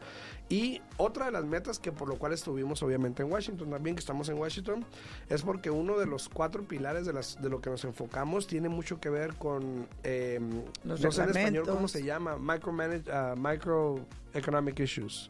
Y 0.49 0.81
otra 0.97 1.27
de 1.27 1.33
las 1.33 1.45
metas 1.45 1.79
que 1.79 1.93
por 1.93 2.09
lo 2.09 2.17
cual 2.19 2.33
estuvimos 2.33 2.83
obviamente 2.83 3.23
en 3.23 3.31
Washington 3.31 3.71
también, 3.71 3.97
que 3.97 4.01
estamos 4.01 4.31
en 4.31 4.39
Washington, 4.39 4.85
es 5.29 5.43
porque 5.43 5.71
uno 5.71 5.99
de 5.99 6.07
los 6.07 6.31
cuatro 6.31 6.67
pilares 6.67 7.05
de, 7.05 7.13
las, 7.13 7.41
de 7.41 7.51
lo 7.51 7.61
que 7.61 7.69
nos 7.69 7.85
enfocamos 7.85 8.47
tiene 8.47 8.71
mucho 8.71 8.99
que 8.99 9.11
ver 9.11 9.35
con, 9.35 9.87
eh, 10.03 10.41
no 10.85 10.97
sé 10.97 11.07
en 11.07 11.29
español 11.29 11.67
cómo 11.67 11.87
se 11.87 12.03
llama, 12.03 12.39
micro, 12.39 12.73
uh, 12.73 13.37
microeconomic 13.37 14.81
issues 14.81 15.29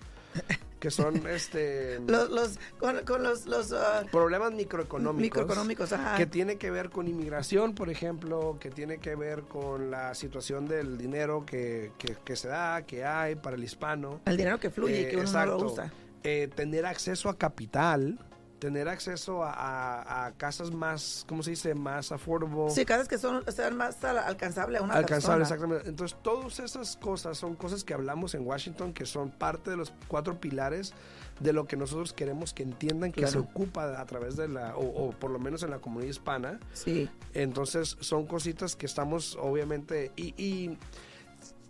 que 0.79 0.91
son 0.91 1.27
este 1.27 2.01
los, 2.07 2.59
con, 2.79 3.23
los, 3.23 3.47
los 3.47 3.73
ah, 3.73 4.05
problemas 4.11 4.53
microeconómicos, 4.53 5.95
que 6.17 6.27
tiene 6.27 6.57
que 6.57 6.71
ver 6.71 6.91
con 6.91 7.09
inmigración 7.09 7.75
por 7.75 7.89
ejemplo 7.89 8.59
que 8.61 8.71
tiene 8.71 8.99
que 8.99 9.15
ver 9.15 9.43
con 9.43 9.91
la 9.91 10.15
situación 10.15 10.67
del 10.67 10.99
dinero 10.99 11.45
que, 11.47 11.93
que, 11.99 12.37
se 12.37 12.49
da 12.49 12.83
que 12.83 13.05
hay 13.05 13.37
para 13.37 13.57
el 13.57 13.65
hispano. 13.65 14.21
El 14.25 14.37
dinero 14.37 14.59
que 14.59 14.71
fluye 14.71 15.03
y 15.03 15.09
que 15.09 15.17
uno 15.17 15.31
no 15.31 15.47
lo 15.47 15.59
usa. 15.59 15.93
Eh, 16.23 16.49
tener 16.55 16.87
acceso 16.87 17.29
a 17.29 17.39
capital 17.39 18.19
tener 18.59 18.89
acceso 18.89 19.43
a, 19.45 20.33
casas 20.37 20.71
más, 20.71 21.25
¿cómo 21.29 21.43
se 21.43 21.51
dice? 21.51 21.75
Más 21.75 22.13
affordable. 22.13 22.71
Sí, 22.71 22.85
casas 22.85 23.09
que 23.09 23.19
son 23.19 23.45
sean 23.53 23.77
más 23.77 24.03
alcanzables 24.05 24.81
a 24.81 24.85
una 24.85 24.95
Alcanzable, 24.95 25.43
exactamente. 25.43 25.89
Entonces, 25.89 26.17
todas 26.23 26.59
esas 26.61 26.97
cosas 26.97 27.39
son 27.39 27.55
cosas 27.55 27.85
que 27.85 27.95
hablamos 27.95 28.35
en 28.35 28.47
Washington 28.47 28.93
que 28.93 29.07
son 29.07 29.31
parte 29.31 29.71
de 29.71 29.77
los 29.77 29.93
cuatro 30.09 30.41
pilares 30.41 30.95
de 31.41 31.53
lo 31.53 31.67
que 31.67 31.77
nosotros 31.77 32.13
queremos 32.13 32.55
que 32.55 32.63
entiendan 32.63 33.13
que 33.13 33.27
se 33.27 33.39
ocupa 33.39 34.01
a 34.01 34.07
través 34.07 34.37
de 34.37 34.49
la, 34.49 34.75
o, 34.77 35.11
por 35.11 35.31
lo 35.31 35.39
menos 35.39 35.63
en 35.63 35.71
la 35.71 35.79
comunidad 35.79 36.11
hispana. 36.11 36.61
Sí. 36.73 37.11
Entonces, 37.35 37.97
son 38.01 38.27
cositas 38.27 38.75
que 38.75 38.87
estamos, 38.87 39.37
obviamente, 39.41 40.13
y 40.17 40.79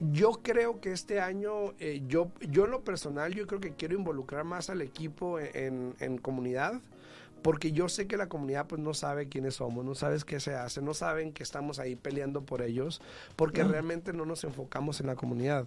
yo 0.01 0.41
creo 0.43 0.81
que 0.81 0.93
este 0.93 1.21
año, 1.21 1.73
eh, 1.79 2.03
yo, 2.07 2.31
yo 2.51 2.67
en 2.67 2.71
lo 2.71 2.85
personal, 2.85 3.33
yo 3.33 3.47
creo 3.47 3.61
que 3.61 3.73
quiero 3.73 3.95
involucrar 3.95 4.45
más 4.45 4.69
al 4.69 4.83
equipo 4.83 5.39
en, 5.41 6.19
comunidad, 6.19 6.81
porque 7.43 7.73
yo 7.73 7.89
sé 7.89 8.07
que 8.07 8.17
la 8.17 8.29
comunidad 8.29 8.67
pues 8.67 8.81
no 8.81 8.93
sabe 8.93 9.29
quiénes 9.29 9.55
somos, 9.55 9.85
no 9.85 9.95
sabes 9.95 10.25
qué 10.25 10.41
se 10.41 10.55
hace, 10.55 10.83
no 10.83 10.93
saben 10.93 11.33
que 11.33 11.43
estamos 11.43 11.79
ahí 11.79 11.97
peleando 11.97 12.43
por 12.43 12.61
ellos, 12.61 13.01
porque 13.37 13.65
realmente 13.65 14.13
no 14.13 14.27
nos 14.27 14.45
enfocamos 14.45 15.01
en 15.01 15.07
la 15.07 15.15
comunidad. 15.15 15.67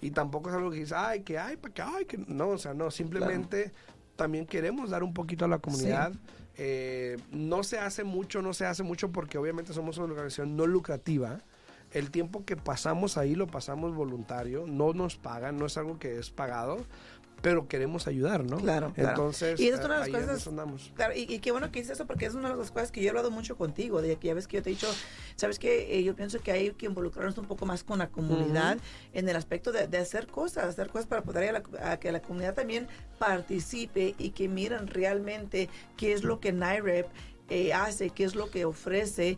Y 0.00 0.10
tampoco 0.10 0.50
es 0.50 0.56
algo 0.56 0.70
que 0.70 0.80
dice, 0.80 0.94
ay, 0.96 1.20
que 1.20 1.38
hay, 1.38 1.56
que 1.56 1.82
ay, 1.82 2.04
que 2.04 2.18
no, 2.18 2.48
o 2.48 2.58
sea, 2.58 2.74
no, 2.74 2.90
simplemente 2.90 3.72
también 4.16 4.44
queremos 4.44 4.90
dar 4.90 5.02
un 5.02 5.14
poquito 5.14 5.44
a 5.44 5.48
la 5.48 5.58
comunidad. 5.58 6.12
Eh, 6.56 7.16
no 7.32 7.62
se 7.62 7.78
hace 7.78 8.04
mucho, 8.04 8.42
no 8.42 8.52
se 8.52 8.66
hace 8.66 8.82
mucho 8.82 9.10
porque 9.10 9.38
obviamente 9.38 9.72
somos 9.72 9.96
una 9.96 10.06
organización 10.06 10.56
no 10.56 10.66
lucrativa 10.66 11.40
el 11.94 12.10
tiempo 12.10 12.44
que 12.44 12.56
pasamos 12.56 13.16
ahí 13.16 13.34
lo 13.34 13.46
pasamos 13.46 13.94
voluntario, 13.94 14.66
no 14.66 14.92
nos 14.92 15.16
pagan, 15.16 15.56
no 15.56 15.66
es 15.66 15.78
algo 15.78 15.98
que 15.98 16.18
es 16.18 16.30
pagado, 16.30 16.84
pero 17.44 17.68
queremos 17.68 18.06
ayudar, 18.06 18.42
¿no? 18.42 18.56
Claro. 18.56 18.94
Entonces, 18.96 19.60
y 19.60 19.68
es 19.68 19.78
una 19.84 20.00
de 20.00 20.10
las 20.10 20.26
cosas. 20.42 20.90
Claro, 20.94 21.12
y, 21.14 21.38
qué 21.40 21.52
bueno 21.52 21.70
que 21.70 21.80
dices 21.80 21.96
eso, 21.96 22.06
porque 22.06 22.24
es 22.24 22.34
una 22.34 22.48
de 22.48 22.56
las 22.56 22.70
cosas 22.70 22.90
que 22.90 23.02
yo 23.02 23.06
he 23.06 23.08
hablado 23.10 23.30
mucho 23.30 23.56
contigo, 23.58 24.00
de 24.00 24.16
que 24.16 24.28
ya 24.28 24.34
ves 24.34 24.48
que 24.48 24.56
yo 24.56 24.62
te 24.62 24.70
he 24.70 24.72
dicho, 24.72 24.90
sabes 25.36 25.58
que 25.58 25.98
eh, 25.98 26.02
yo 26.02 26.16
pienso 26.16 26.40
que 26.40 26.52
hay 26.52 26.70
que 26.70 26.86
involucrarnos 26.86 27.36
un 27.36 27.44
poco 27.44 27.66
más 27.66 27.84
con 27.84 27.98
la 27.98 28.08
comunidad 28.08 28.78
en 29.12 29.28
el 29.28 29.36
aspecto 29.36 29.72
de, 29.72 29.98
hacer 29.98 30.26
cosas, 30.26 30.64
hacer 30.64 30.88
cosas 30.88 31.06
para 31.06 31.22
poder 31.22 31.62
a, 31.82 31.98
que 31.98 32.10
la 32.12 32.22
comunidad 32.22 32.54
también 32.54 32.88
participe 33.18 34.14
y 34.18 34.30
que 34.30 34.48
miren 34.48 34.86
realmente 34.86 35.68
qué 35.98 36.14
es 36.14 36.24
lo 36.24 36.40
que 36.40 36.50
NIREP 36.50 37.06
eh, 37.50 37.74
hace, 37.74 38.10
qué 38.10 38.24
es 38.24 38.34
lo 38.34 38.50
que 38.50 38.64
ofrece. 38.64 39.36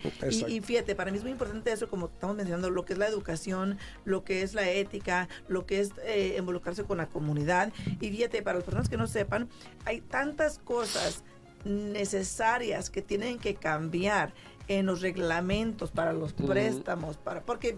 Y, 0.49 0.61
fíjate, 0.61 0.95
para 0.95 1.11
mí 1.11 1.19
es 1.19 1.25
muy 1.25 1.33
importante 1.33 1.73
eso, 1.73 1.89
como 1.89 2.07
estamos 2.07 2.37
mencionando, 2.37 2.71
lo 2.71 2.85
que 2.85 2.93
es 2.93 2.99
la 2.99 3.09
educación, 3.09 3.79
lo 4.05 4.25
que 4.25 4.43
es 4.43 4.55
la 4.55 4.71
ética, 4.71 5.29
lo 5.49 5.67
que 5.67 5.81
es 5.81 5.91
eh, 6.05 6.37
involucrarse 6.39 6.85
con 6.85 6.99
la 6.99 7.09
comunidad. 7.09 7.73
Y 8.01 8.11
fíjate, 8.11 8.43
para 8.43 8.59
las 8.59 8.65
personas 8.65 8.89
que 8.89 8.97
no 8.97 9.07
sepan, 9.07 9.49
hay 9.85 10.01
tantas 10.01 10.59
cosas 10.59 11.25
necesarias 11.65 12.91
que 12.91 13.03
tienen 13.03 13.39
que 13.39 13.57
cambiar 13.57 14.33
en 14.69 14.87
los 14.87 15.01
reglamentos 15.01 15.91
para 15.91 16.13
los 16.13 16.33
préstamos, 16.33 17.17
para 17.17 17.43
porque 17.43 17.77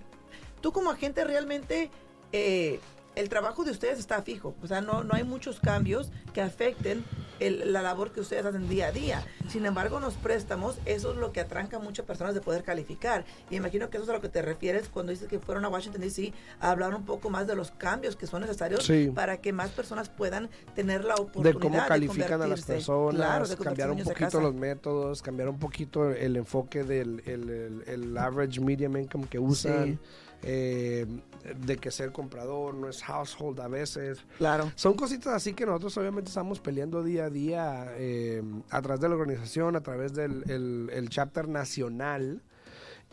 tú 0.60 0.72
como 0.72 0.90
agente 0.90 1.24
realmente 1.24 1.90
eh, 2.32 2.80
el 3.14 3.28
trabajo 3.28 3.64
de 3.64 3.70
ustedes 3.70 3.98
está 3.98 4.22
fijo, 4.22 4.54
o 4.62 4.66
sea, 4.66 4.80
no, 4.80 5.02
no 5.04 5.14
hay 5.14 5.24
muchos 5.24 5.60
cambios 5.60 6.10
que 6.32 6.40
afecten 6.40 7.04
la 7.40 7.82
labor 7.82 8.12
que 8.12 8.20
ustedes 8.20 8.44
hacen 8.44 8.68
día 8.68 8.88
a 8.88 8.92
día. 8.92 9.24
Sin 9.48 9.64
embargo, 9.66 10.00
los 10.00 10.14
préstamos, 10.14 10.78
eso 10.84 11.12
es 11.12 11.16
lo 11.16 11.32
que 11.32 11.40
atranca 11.40 11.76
a 11.76 11.80
muchas 11.80 12.04
personas 12.04 12.34
de 12.34 12.40
poder 12.40 12.62
calificar. 12.62 13.24
Y 13.50 13.56
imagino 13.56 13.90
que 13.90 13.96
eso 13.96 14.04
es 14.04 14.10
a 14.10 14.12
lo 14.12 14.20
que 14.20 14.28
te 14.28 14.42
refieres 14.42 14.88
cuando 14.88 15.10
dices 15.10 15.28
que 15.28 15.38
fueron 15.38 15.64
a 15.64 15.68
Washington 15.68 16.00
DC 16.00 16.32
a 16.60 16.70
hablar 16.70 16.94
un 16.94 17.04
poco 17.04 17.30
más 17.30 17.46
de 17.46 17.54
los 17.54 17.70
cambios 17.70 18.16
que 18.16 18.26
son 18.26 18.42
necesarios 18.42 18.90
para 19.14 19.40
que 19.40 19.52
más 19.52 19.70
personas 19.70 20.08
puedan 20.08 20.48
tener 20.74 21.04
la 21.04 21.14
oportunidad 21.14 21.54
de 21.54 21.60
cómo 21.60 21.86
califican 21.86 22.42
a 22.42 22.46
las 22.46 22.62
personas, 22.62 23.56
cambiar 23.56 23.90
un 23.90 24.02
poquito 24.02 24.40
los 24.40 24.54
métodos, 24.54 25.22
cambiar 25.22 25.48
un 25.48 25.58
poquito 25.58 26.10
el 26.10 26.36
enfoque 26.36 26.84
del 26.84 27.22
el, 27.26 28.18
average 28.18 28.60
medium 28.60 28.96
income 28.96 29.26
que 29.28 29.38
usan. 29.38 29.98
Eh, 30.42 31.06
de 31.56 31.76
que 31.78 31.90
ser 31.90 32.12
comprador 32.12 32.74
no 32.74 32.88
es 32.88 33.02
household 33.02 33.60
a 33.60 33.68
veces. 33.68 34.24
Claro. 34.36 34.70
Son 34.74 34.94
cositas 34.94 35.32
así 35.34 35.54
que 35.54 35.66
nosotros 35.66 35.96
obviamente 35.96 36.28
estamos 36.28 36.60
peleando 36.60 37.02
día 37.02 37.24
a 37.24 37.30
día 37.30 37.86
eh, 37.96 38.42
a 38.70 38.82
través 38.82 39.00
de 39.00 39.08
la 39.08 39.14
organización, 39.14 39.76
a 39.76 39.80
través 39.80 40.12
del 40.14 40.90
el 40.92 41.08
chapter 41.08 41.48
nacional 41.48 42.42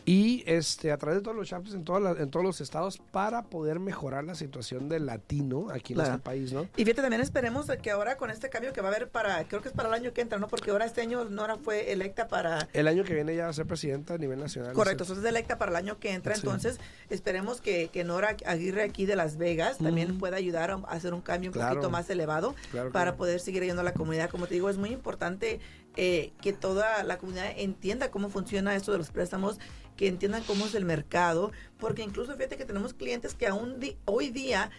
y 0.06 0.44
este 0.46 0.92
a 0.92 0.96
través 0.98 1.18
de 1.18 1.22
todos 1.22 1.36
los 1.36 1.48
chapters 1.48 1.74
en, 1.74 1.84
todas 1.84 2.18
en 2.20 2.30
todos 2.30 2.46
los 2.46 2.60
estados 2.60 2.98
para 3.10 3.42
poder 3.42 3.80
mejorar 3.80 4.22
la 4.22 4.36
situación 4.36 4.88
del 4.88 5.04
latino 5.04 5.66
aquí 5.72 5.92
en 5.92 5.98
nuestro 5.98 6.20
país, 6.20 6.52
¿no? 6.52 6.68
Y 6.76 6.84
fíjate, 6.84 7.02
también 7.02 7.20
esperemos 7.20 7.66
que 7.82 7.90
ahora 7.90 8.16
con 8.16 8.30
este 8.30 8.48
cambio 8.48 8.72
que 8.72 8.80
va 8.80 8.88
a 8.88 8.92
haber 8.92 9.08
para, 9.08 9.42
creo 9.48 9.60
que 9.62 9.68
es 9.68 9.74
para 9.74 9.88
el 9.88 9.94
año 9.94 10.12
que 10.12 10.20
entra, 10.20 10.38
¿no? 10.38 10.46
Porque 10.46 10.70
ahora 10.70 10.86
este 10.86 11.00
año 11.00 11.24
Nora 11.24 11.56
fue 11.56 11.90
electa 11.90 12.28
para... 12.28 12.68
El 12.72 12.86
año 12.86 13.02
que 13.02 13.14
viene 13.14 13.34
ya 13.34 13.44
va 13.44 13.50
a 13.50 13.52
ser 13.52 13.66
presidenta 13.66 14.14
a 14.14 14.18
nivel 14.18 14.38
nacional. 14.38 14.72
Correcto, 14.74 15.02
entonces 15.02 15.24
es 15.24 15.28
electa 15.28 15.58
para 15.58 15.72
el 15.72 15.76
año 15.76 15.98
que 15.98 16.12
entra, 16.12 16.36
entonces 16.36 16.78
esperemos 17.10 17.60
que, 17.60 17.88
que, 17.88 18.04
Nora 18.04 18.36
Aguirre 18.46 18.84
aquí 18.84 19.06
de 19.06 19.16
Las 19.16 19.36
Vegas 19.38 19.78
también 19.78 20.18
pueda 20.18 20.36
ayudar 20.36 20.70
a 20.70 20.76
hacer 20.88 21.14
un 21.14 21.20
cambio 21.20 21.50
un 21.50 21.60
poquito 21.60 21.90
más 21.90 22.08
elevado 22.10 22.54
para 22.92 23.16
poder 23.16 23.40
seguir 23.40 23.64
yendo 23.64 23.80
a 23.80 23.84
la 23.84 23.92
comunidad. 23.92 24.30
Como 24.30 24.46
te 24.46 24.54
digo, 24.54 24.70
es 24.70 24.76
muy 24.76 24.90
importante 24.90 25.58
eh, 25.96 26.32
que 26.40 26.52
toda 26.52 27.02
la 27.04 27.18
comunidad 27.18 27.52
entienda 27.56 28.10
cómo 28.10 28.28
funciona 28.28 28.76
esto 28.76 28.92
de 28.92 28.98
los 28.98 29.10
préstamos 29.10 29.58
que 29.96 30.08
entiendan 30.08 30.42
cómo 30.44 30.66
es 30.66 30.74
el 30.74 30.84
mercado, 30.84 31.52
porque 31.78 32.02
incluso 32.02 32.34
fíjate 32.34 32.56
que 32.56 32.66
tenemos 32.66 32.92
clientes 32.92 33.34
que 33.34 33.46
aún 33.46 33.78
hoy 34.04 34.30
día 34.30 34.70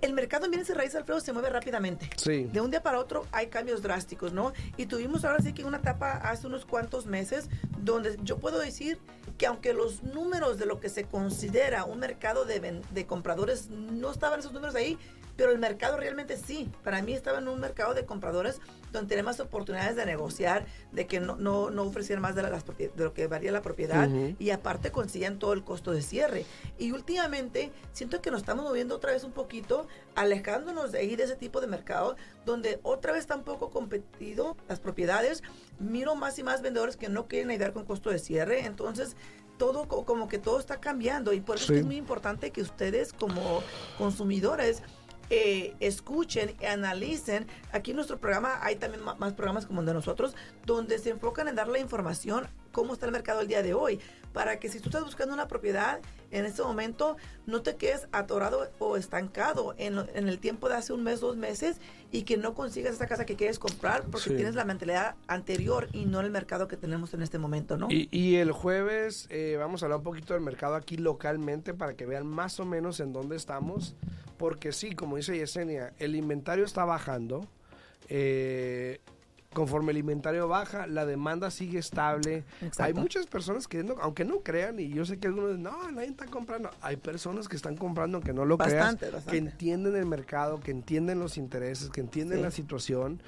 el, 0.00 0.12
mercado 0.12 0.44
en 0.44 0.52
bienes 0.52 0.70
y 0.70 0.72
raíces, 0.72 0.96
Alfredo, 0.96 1.20
se 1.20 1.32
mueve 1.32 1.50
rápidamente. 1.50 2.08
Sí. 2.16 2.44
De 2.44 2.60
un 2.60 2.70
día 2.70 2.82
para 2.82 2.98
otro 2.98 3.26
hay 3.32 3.48
cambios 3.48 3.82
drásticos, 3.82 4.32
¿no? 4.32 4.52
Y 4.76 4.86
tuvimos 4.86 5.24
ahora 5.24 5.42
sí 5.42 5.52
que 5.52 5.64
una 5.64 5.78
etapa 5.78 6.12
hace 6.12 6.46
unos 6.46 6.64
cuantos 6.64 7.06
meses 7.06 7.48
donde 7.78 8.16
yo 8.22 8.38
puedo 8.38 8.58
decir 8.58 8.98
que 9.38 9.46
aunque 9.46 9.72
los 9.72 10.02
números 10.02 10.58
de 10.58 10.66
lo 10.66 10.80
que 10.80 10.88
se 10.88 11.04
considera 11.04 11.84
un 11.84 11.98
mercado 11.98 12.44
de, 12.44 12.82
de 12.90 13.06
compradores 13.06 13.70
no 13.70 14.10
estaban 14.10 14.40
esos 14.40 14.52
números 14.52 14.74
ahí, 14.74 14.98
pero 15.40 15.52
el 15.52 15.58
mercado 15.58 15.96
realmente 15.96 16.36
sí. 16.36 16.70
Para 16.84 17.00
mí 17.00 17.14
estaba 17.14 17.38
en 17.38 17.48
un 17.48 17.58
mercado 17.58 17.94
de 17.94 18.04
compradores 18.04 18.60
donde 18.92 19.08
tenía 19.08 19.24
más 19.24 19.40
oportunidades 19.40 19.96
de 19.96 20.04
negociar, 20.04 20.66
de 20.92 21.06
que 21.06 21.18
no, 21.18 21.36
no, 21.36 21.70
no 21.70 21.84
ofrecieran 21.84 22.20
más 22.20 22.34
de, 22.34 22.42
las 22.42 22.62
de 22.66 22.90
lo 22.96 23.14
que 23.14 23.26
varía 23.26 23.50
la 23.50 23.62
propiedad 23.62 24.06
y 24.38 24.50
aparte 24.50 24.92
consiguen 24.92 25.38
todo 25.38 25.54
el 25.54 25.64
costo 25.64 25.92
de 25.92 26.02
cierre. 26.02 26.44
Y 26.78 26.92
últimamente 26.92 27.72
siento 27.94 28.20
que 28.20 28.30
nos 28.30 28.40
estamos 28.40 28.66
moviendo 28.66 28.96
otra 28.96 29.12
vez 29.12 29.24
un 29.24 29.32
poquito, 29.32 29.86
alejándonos 30.14 30.92
de 30.92 30.98
ahí 30.98 31.16
de 31.16 31.22
ese 31.24 31.36
tipo 31.36 31.62
de 31.62 31.68
mercado, 31.68 32.16
donde 32.44 32.78
otra 32.82 33.12
vez 33.12 33.22
está 33.22 33.34
un 33.34 33.44
poco 33.44 33.70
competido 33.70 34.58
las 34.68 34.78
propiedades. 34.78 35.42
Miro 35.78 36.16
más 36.16 36.38
y 36.38 36.42
más 36.42 36.60
vendedores 36.60 36.98
que 36.98 37.08
no 37.08 37.28
quieren 37.28 37.48
ayudar 37.48 37.72
con 37.72 37.86
costo 37.86 38.10
de 38.10 38.18
cierre. 38.18 38.66
Entonces, 38.66 39.16
todo 39.60 39.86
como 39.88 40.26
que 40.26 40.38
todo 40.38 40.58
está 40.58 40.80
cambiando 40.80 41.34
y 41.34 41.40
por 41.42 41.56
eso 41.56 41.74
es 41.74 41.84
muy 41.84 41.96
importante 41.96 42.50
que 42.50 42.62
ustedes 42.62 43.12
como 43.12 43.62
consumidores 43.98 44.82
eh, 45.30 45.74
escuchen, 45.80 46.54
analicen. 46.66 47.46
Aquí 47.72 47.92
en 47.92 47.96
nuestro 47.96 48.18
programa 48.18 48.58
hay 48.62 48.76
también 48.76 49.02
más 49.04 49.32
programas 49.32 49.66
como 49.66 49.80
el 49.80 49.86
de 49.86 49.94
nosotros, 49.94 50.34
donde 50.66 50.98
se 50.98 51.10
enfocan 51.10 51.48
en 51.48 51.54
dar 51.54 51.68
la 51.68 51.78
información 51.78 52.48
cómo 52.72 52.92
está 52.92 53.06
el 53.06 53.12
mercado 53.12 53.40
el 53.40 53.48
día 53.48 53.62
de 53.62 53.74
hoy, 53.74 54.00
para 54.32 54.58
que 54.58 54.68
si 54.68 54.78
tú 54.78 54.88
estás 54.88 55.04
buscando 55.04 55.34
una 55.34 55.48
propiedad 55.48 56.00
en 56.30 56.44
este 56.44 56.62
momento, 56.62 57.16
no 57.46 57.62
te 57.62 57.74
quedes 57.74 58.06
atorado 58.12 58.70
o 58.78 58.96
estancado 58.96 59.74
en, 59.76 59.98
el 60.14 60.38
tiempo 60.38 60.68
de 60.68 60.76
hace 60.76 60.92
un 60.92 61.02
mes, 61.02 61.20
dos 61.20 61.36
meses 61.36 61.80
y 62.12 62.22
que 62.22 62.36
no 62.36 62.54
consigas 62.54 62.94
esa 62.94 63.08
casa 63.08 63.26
que 63.26 63.34
quieres 63.34 63.58
comprar 63.58 64.04
porque 64.04 64.30
tienes 64.30 64.54
la 64.54 64.64
mentalidad 64.64 65.16
anterior 65.26 65.88
y 65.92 66.04
no 66.04 66.20
el 66.20 66.30
mercado 66.30 66.68
que 66.68 66.76
tenemos 66.76 67.12
en 67.14 67.22
este 67.22 67.38
momento, 67.38 67.76
¿no? 67.76 67.88
Y, 67.90 68.36
el 68.36 68.52
jueves 68.52 69.26
eh, 69.30 69.56
vamos 69.58 69.82
a 69.82 69.86
hablar 69.86 69.98
un 69.98 70.04
poquito 70.04 70.34
del 70.34 70.42
mercado 70.42 70.76
aquí 70.76 70.96
localmente 70.96 71.74
para 71.74 71.94
que 71.94 72.06
vean 72.06 72.26
más 72.26 72.60
o 72.60 72.64
menos 72.64 73.00
en 73.00 73.12
dónde 73.12 73.34
estamos, 73.34 73.96
porque 74.40 74.72
sí, 74.72 74.92
como 74.92 75.18
dice 75.18 75.36
Yesenia, 75.36 75.92
el 75.98 76.16
inventario 76.16 76.64
está 76.64 76.86
bajando. 76.86 77.46
Eh, 78.08 78.98
conforme 79.52 79.90
el 79.92 79.98
inventario 79.98 80.46
baja, 80.46 80.86
la 80.86 81.04
demanda 81.04 81.50
sigue 81.50 81.78
estable. 81.78 82.44
Hay 82.78 82.94
muchas 82.94 83.26
personas 83.26 83.66
que, 83.66 83.84
aunque 84.00 84.24
no 84.24 84.40
crean, 84.40 84.78
y 84.78 84.88
yo 84.88 85.04
sé 85.04 85.18
que 85.18 85.26
algunos 85.26 85.50
dicen, 85.50 85.64
no, 85.64 85.90
nadie 85.90 86.08
está 86.08 86.26
comprando. 86.26 86.70
Hay 86.80 86.96
personas 86.96 87.48
que 87.48 87.56
están 87.56 87.76
comprando, 87.76 88.18
aunque 88.18 88.32
no 88.32 88.44
lo 88.44 88.58
crean, 88.58 88.98
que 89.28 89.36
entienden 89.36 89.96
el 89.96 90.06
mercado, 90.06 90.60
que 90.60 90.70
entienden 90.70 91.18
los 91.18 91.36
intereses, 91.36 91.90
que 91.90 92.00
entienden 92.00 92.42
la 92.42 92.50
situación. 92.50 93.20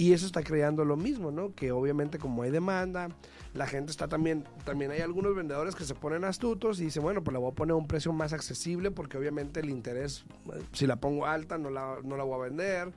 Y 0.00 0.12
eso 0.12 0.26
está 0.26 0.44
creando 0.44 0.84
lo 0.84 0.96
mismo, 0.96 1.32
¿no? 1.32 1.52
Que 1.56 1.72
obviamente 1.72 2.20
como 2.20 2.44
hay 2.44 2.52
demanda, 2.52 3.08
la 3.52 3.66
gente 3.66 3.90
está 3.90 4.06
también, 4.06 4.44
también 4.64 4.92
hay 4.92 5.00
algunos 5.00 5.34
vendedores 5.34 5.74
que 5.74 5.84
se 5.84 5.96
ponen 5.96 6.22
astutos 6.22 6.78
y 6.80 6.84
dicen, 6.84 7.02
bueno, 7.02 7.24
pues 7.24 7.32
la 7.32 7.40
voy 7.40 7.50
a 7.50 7.54
poner 7.56 7.72
a 7.72 7.76
un 7.76 7.88
precio 7.88 8.12
más 8.12 8.32
accesible 8.32 8.92
porque 8.92 9.18
obviamente 9.18 9.58
el 9.58 9.70
interés, 9.70 10.24
si 10.72 10.86
la 10.86 10.94
pongo 10.96 11.26
alta, 11.26 11.58
no 11.58 11.68
la, 11.68 11.96
no 12.04 12.16
la 12.16 12.22
voy 12.22 12.36
a 12.36 12.44
vender. 12.44 12.92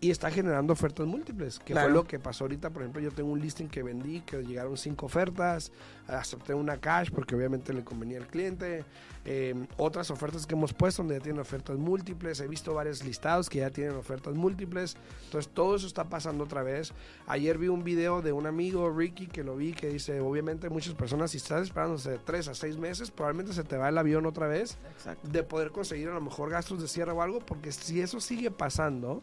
Y 0.00 0.10
está 0.10 0.30
generando 0.30 0.72
ofertas 0.72 1.06
múltiples, 1.06 1.58
que 1.58 1.74
fue 1.74 1.90
lo 1.90 2.04
que 2.08 2.18
pasó 2.18 2.44
ahorita. 2.44 2.70
Por 2.70 2.82
ejemplo, 2.82 3.00
yo 3.00 3.12
tengo 3.12 3.30
un 3.30 3.40
listing 3.40 3.68
que 3.68 3.84
vendí, 3.84 4.22
que 4.22 4.42
llegaron 4.42 4.76
cinco 4.76 5.06
ofertas, 5.06 5.70
acepté 6.08 6.54
una 6.54 6.78
cash 6.78 7.10
porque 7.14 7.36
obviamente 7.36 7.72
le 7.72 7.84
convenía 7.84 8.18
al 8.18 8.26
cliente. 8.26 8.84
Eh, 9.24 9.54
otras 9.76 10.10
ofertas 10.10 10.46
que 10.46 10.54
hemos 10.54 10.72
puesto 10.72 11.02
donde 11.02 11.16
ya 11.16 11.20
tienen 11.20 11.40
ofertas 11.40 11.76
múltiples. 11.76 12.40
He 12.40 12.48
visto 12.48 12.74
varios 12.74 13.04
listados 13.04 13.48
que 13.48 13.58
ya 13.58 13.70
tienen 13.70 13.94
ofertas 13.94 14.34
múltiples. 14.34 14.96
Entonces 15.26 15.52
todo 15.52 15.76
eso 15.76 15.86
está 15.86 16.04
pasando 16.04 16.44
otra 16.44 16.62
vez. 16.62 16.92
Ayer 17.26 17.58
vi 17.58 17.68
un 17.68 17.84
video 17.84 18.22
de 18.22 18.32
un 18.32 18.46
amigo, 18.46 18.90
Ricky, 18.90 19.26
que 19.26 19.44
lo 19.44 19.54
vi, 19.54 19.72
que 19.72 19.88
dice, 19.88 20.20
obviamente 20.20 20.70
muchas 20.70 20.94
personas, 20.94 21.30
si 21.30 21.36
estás 21.36 21.62
esperando 21.62 21.98
de 21.98 22.18
3 22.18 22.48
a 22.48 22.54
6 22.54 22.78
meses, 22.78 23.10
probablemente 23.10 23.52
se 23.52 23.64
te 23.64 23.76
va 23.76 23.90
el 23.90 23.98
avión 23.98 24.24
otra 24.26 24.46
vez 24.46 24.78
de 25.22 25.42
poder 25.42 25.70
conseguir 25.70 26.08
a 26.08 26.14
lo 26.14 26.20
mejor 26.20 26.50
gastos 26.50 26.80
de 26.80 26.88
cierre 26.88 27.12
o 27.12 27.22
algo, 27.22 27.40
porque 27.40 27.70
si 27.70 28.00
eso 28.00 28.20
sigue 28.20 28.50
pasando, 28.50 29.22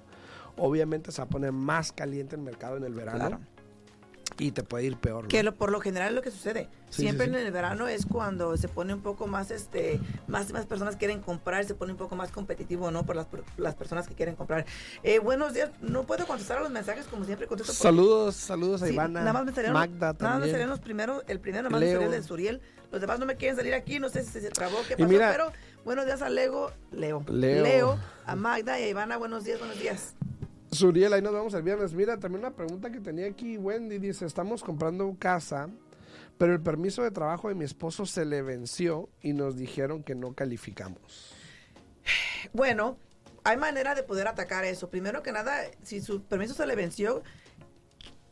obviamente 0.57 1.11
se 1.11 1.21
va 1.21 1.25
a 1.25 1.29
poner 1.29 1.51
más 1.51 1.91
caliente 1.91 2.35
el 2.35 2.41
mercado 2.41 2.77
en 2.77 2.83
el 2.83 2.93
verano. 2.93 3.39
Y 4.37 4.51
te 4.51 4.63
puede 4.63 4.85
ir 4.85 4.97
peor. 4.97 5.27
Que 5.29 5.49
por 5.53 5.71
lo 5.71 5.79
general 5.79 6.09
es 6.09 6.15
lo 6.15 6.21
que 6.21 6.31
sucede. 6.31 6.67
Siempre 6.89 7.25
en 7.25 7.35
el 7.35 7.51
verano 7.51 7.87
es 7.87 8.05
cuando 8.05 8.57
se 8.57 8.67
pone 8.67 8.93
un 8.93 9.01
poco 9.01 9.27
más, 9.27 9.49
este, 9.49 9.99
más 10.27 10.51
más 10.51 10.65
personas 10.65 10.97
quieren 10.97 11.21
comprar, 11.21 11.63
se 11.63 11.73
pone 11.73 11.93
un 11.93 11.97
poco 11.97 12.15
más 12.15 12.31
competitivo, 12.31 12.91
¿no? 12.91 13.05
Por 13.05 13.15
las, 13.15 13.27
las 13.55 13.75
personas 13.75 14.07
que 14.07 14.13
quieren 14.13 14.35
comprar. 14.35 14.65
Eh, 15.03 15.19
buenos 15.19 15.53
días. 15.53 15.71
No 15.81 16.03
puedo 16.03 16.25
contestar 16.25 16.57
a 16.57 16.61
los 16.61 16.71
mensajes 16.71 17.05
como 17.05 17.23
siempre 17.23 17.47
contesto. 17.47 17.71
saludos, 17.71 18.35
saludos 18.35 18.81
a 18.81 18.89
Ivana. 18.89 19.21
Nada 19.21 19.33
más 19.33 19.45
me 19.45 19.53
salieron, 19.53 19.73
Magda 19.73 20.13
también. 20.13 20.17
Nada 20.19 20.33
más 20.33 20.39
me 20.41 20.51
salieron 20.51 20.69
los 20.69 20.79
primeros, 20.81 21.23
el 21.27 21.39
primero 21.39 21.63
nada 21.63 21.71
más 21.71 21.81
me 21.81 21.91
salió 21.93 22.07
el 22.07 22.11
de 22.11 22.23
Suriel. 22.23 22.61
Los 22.91 23.01
demás 23.01 23.19
no 23.19 23.25
me 23.25 23.35
quieren 23.35 23.55
salir 23.55 23.73
aquí, 23.73 23.99
no 23.99 24.09
sé 24.09 24.23
si 24.23 24.39
se 24.39 24.49
trabó, 24.51 24.77
qué 24.87 24.95
pasó, 24.95 25.09
pero 25.09 25.51
buenos 25.83 26.05
días 26.05 26.21
a 26.21 26.29
Lego, 26.29 26.71
Leo. 26.91 27.23
Leo. 27.27 27.63
Leo, 27.63 27.99
a 28.25 28.35
Magda 28.35 28.79
y 28.79 28.83
a 28.83 28.89
Ivana, 28.89 29.17
buenos 29.17 29.43
días, 29.43 29.59
buenos 29.59 29.79
días. 29.79 30.15
Suriel, 30.75 31.13
ahí 31.13 31.21
nos 31.21 31.33
vamos 31.33 31.53
el 31.53 31.63
viernes. 31.63 31.93
Mira, 31.93 32.19
también 32.19 32.45
una 32.45 32.55
pregunta 32.55 32.91
que 32.91 32.99
tenía 32.99 33.27
aquí 33.27 33.57
Wendy. 33.57 33.97
Dice, 33.97 34.25
estamos 34.25 34.63
comprando 34.63 35.15
casa, 35.17 35.69
pero 36.37 36.53
el 36.53 36.61
permiso 36.61 37.03
de 37.03 37.11
trabajo 37.11 37.49
de 37.49 37.55
mi 37.55 37.65
esposo 37.65 38.05
se 38.05 38.25
le 38.25 38.41
venció 38.41 39.09
y 39.21 39.33
nos 39.33 39.55
dijeron 39.55 40.03
que 40.03 40.15
no 40.15 40.33
calificamos. 40.33 41.33
Bueno, 42.53 42.97
hay 43.43 43.57
manera 43.57 43.95
de 43.95 44.03
poder 44.03 44.27
atacar 44.27 44.65
eso. 44.65 44.89
Primero 44.89 45.23
que 45.23 45.31
nada, 45.31 45.61
si 45.83 46.01
su 46.01 46.21
permiso 46.23 46.53
se 46.53 46.67
le 46.67 46.75
venció, 46.75 47.23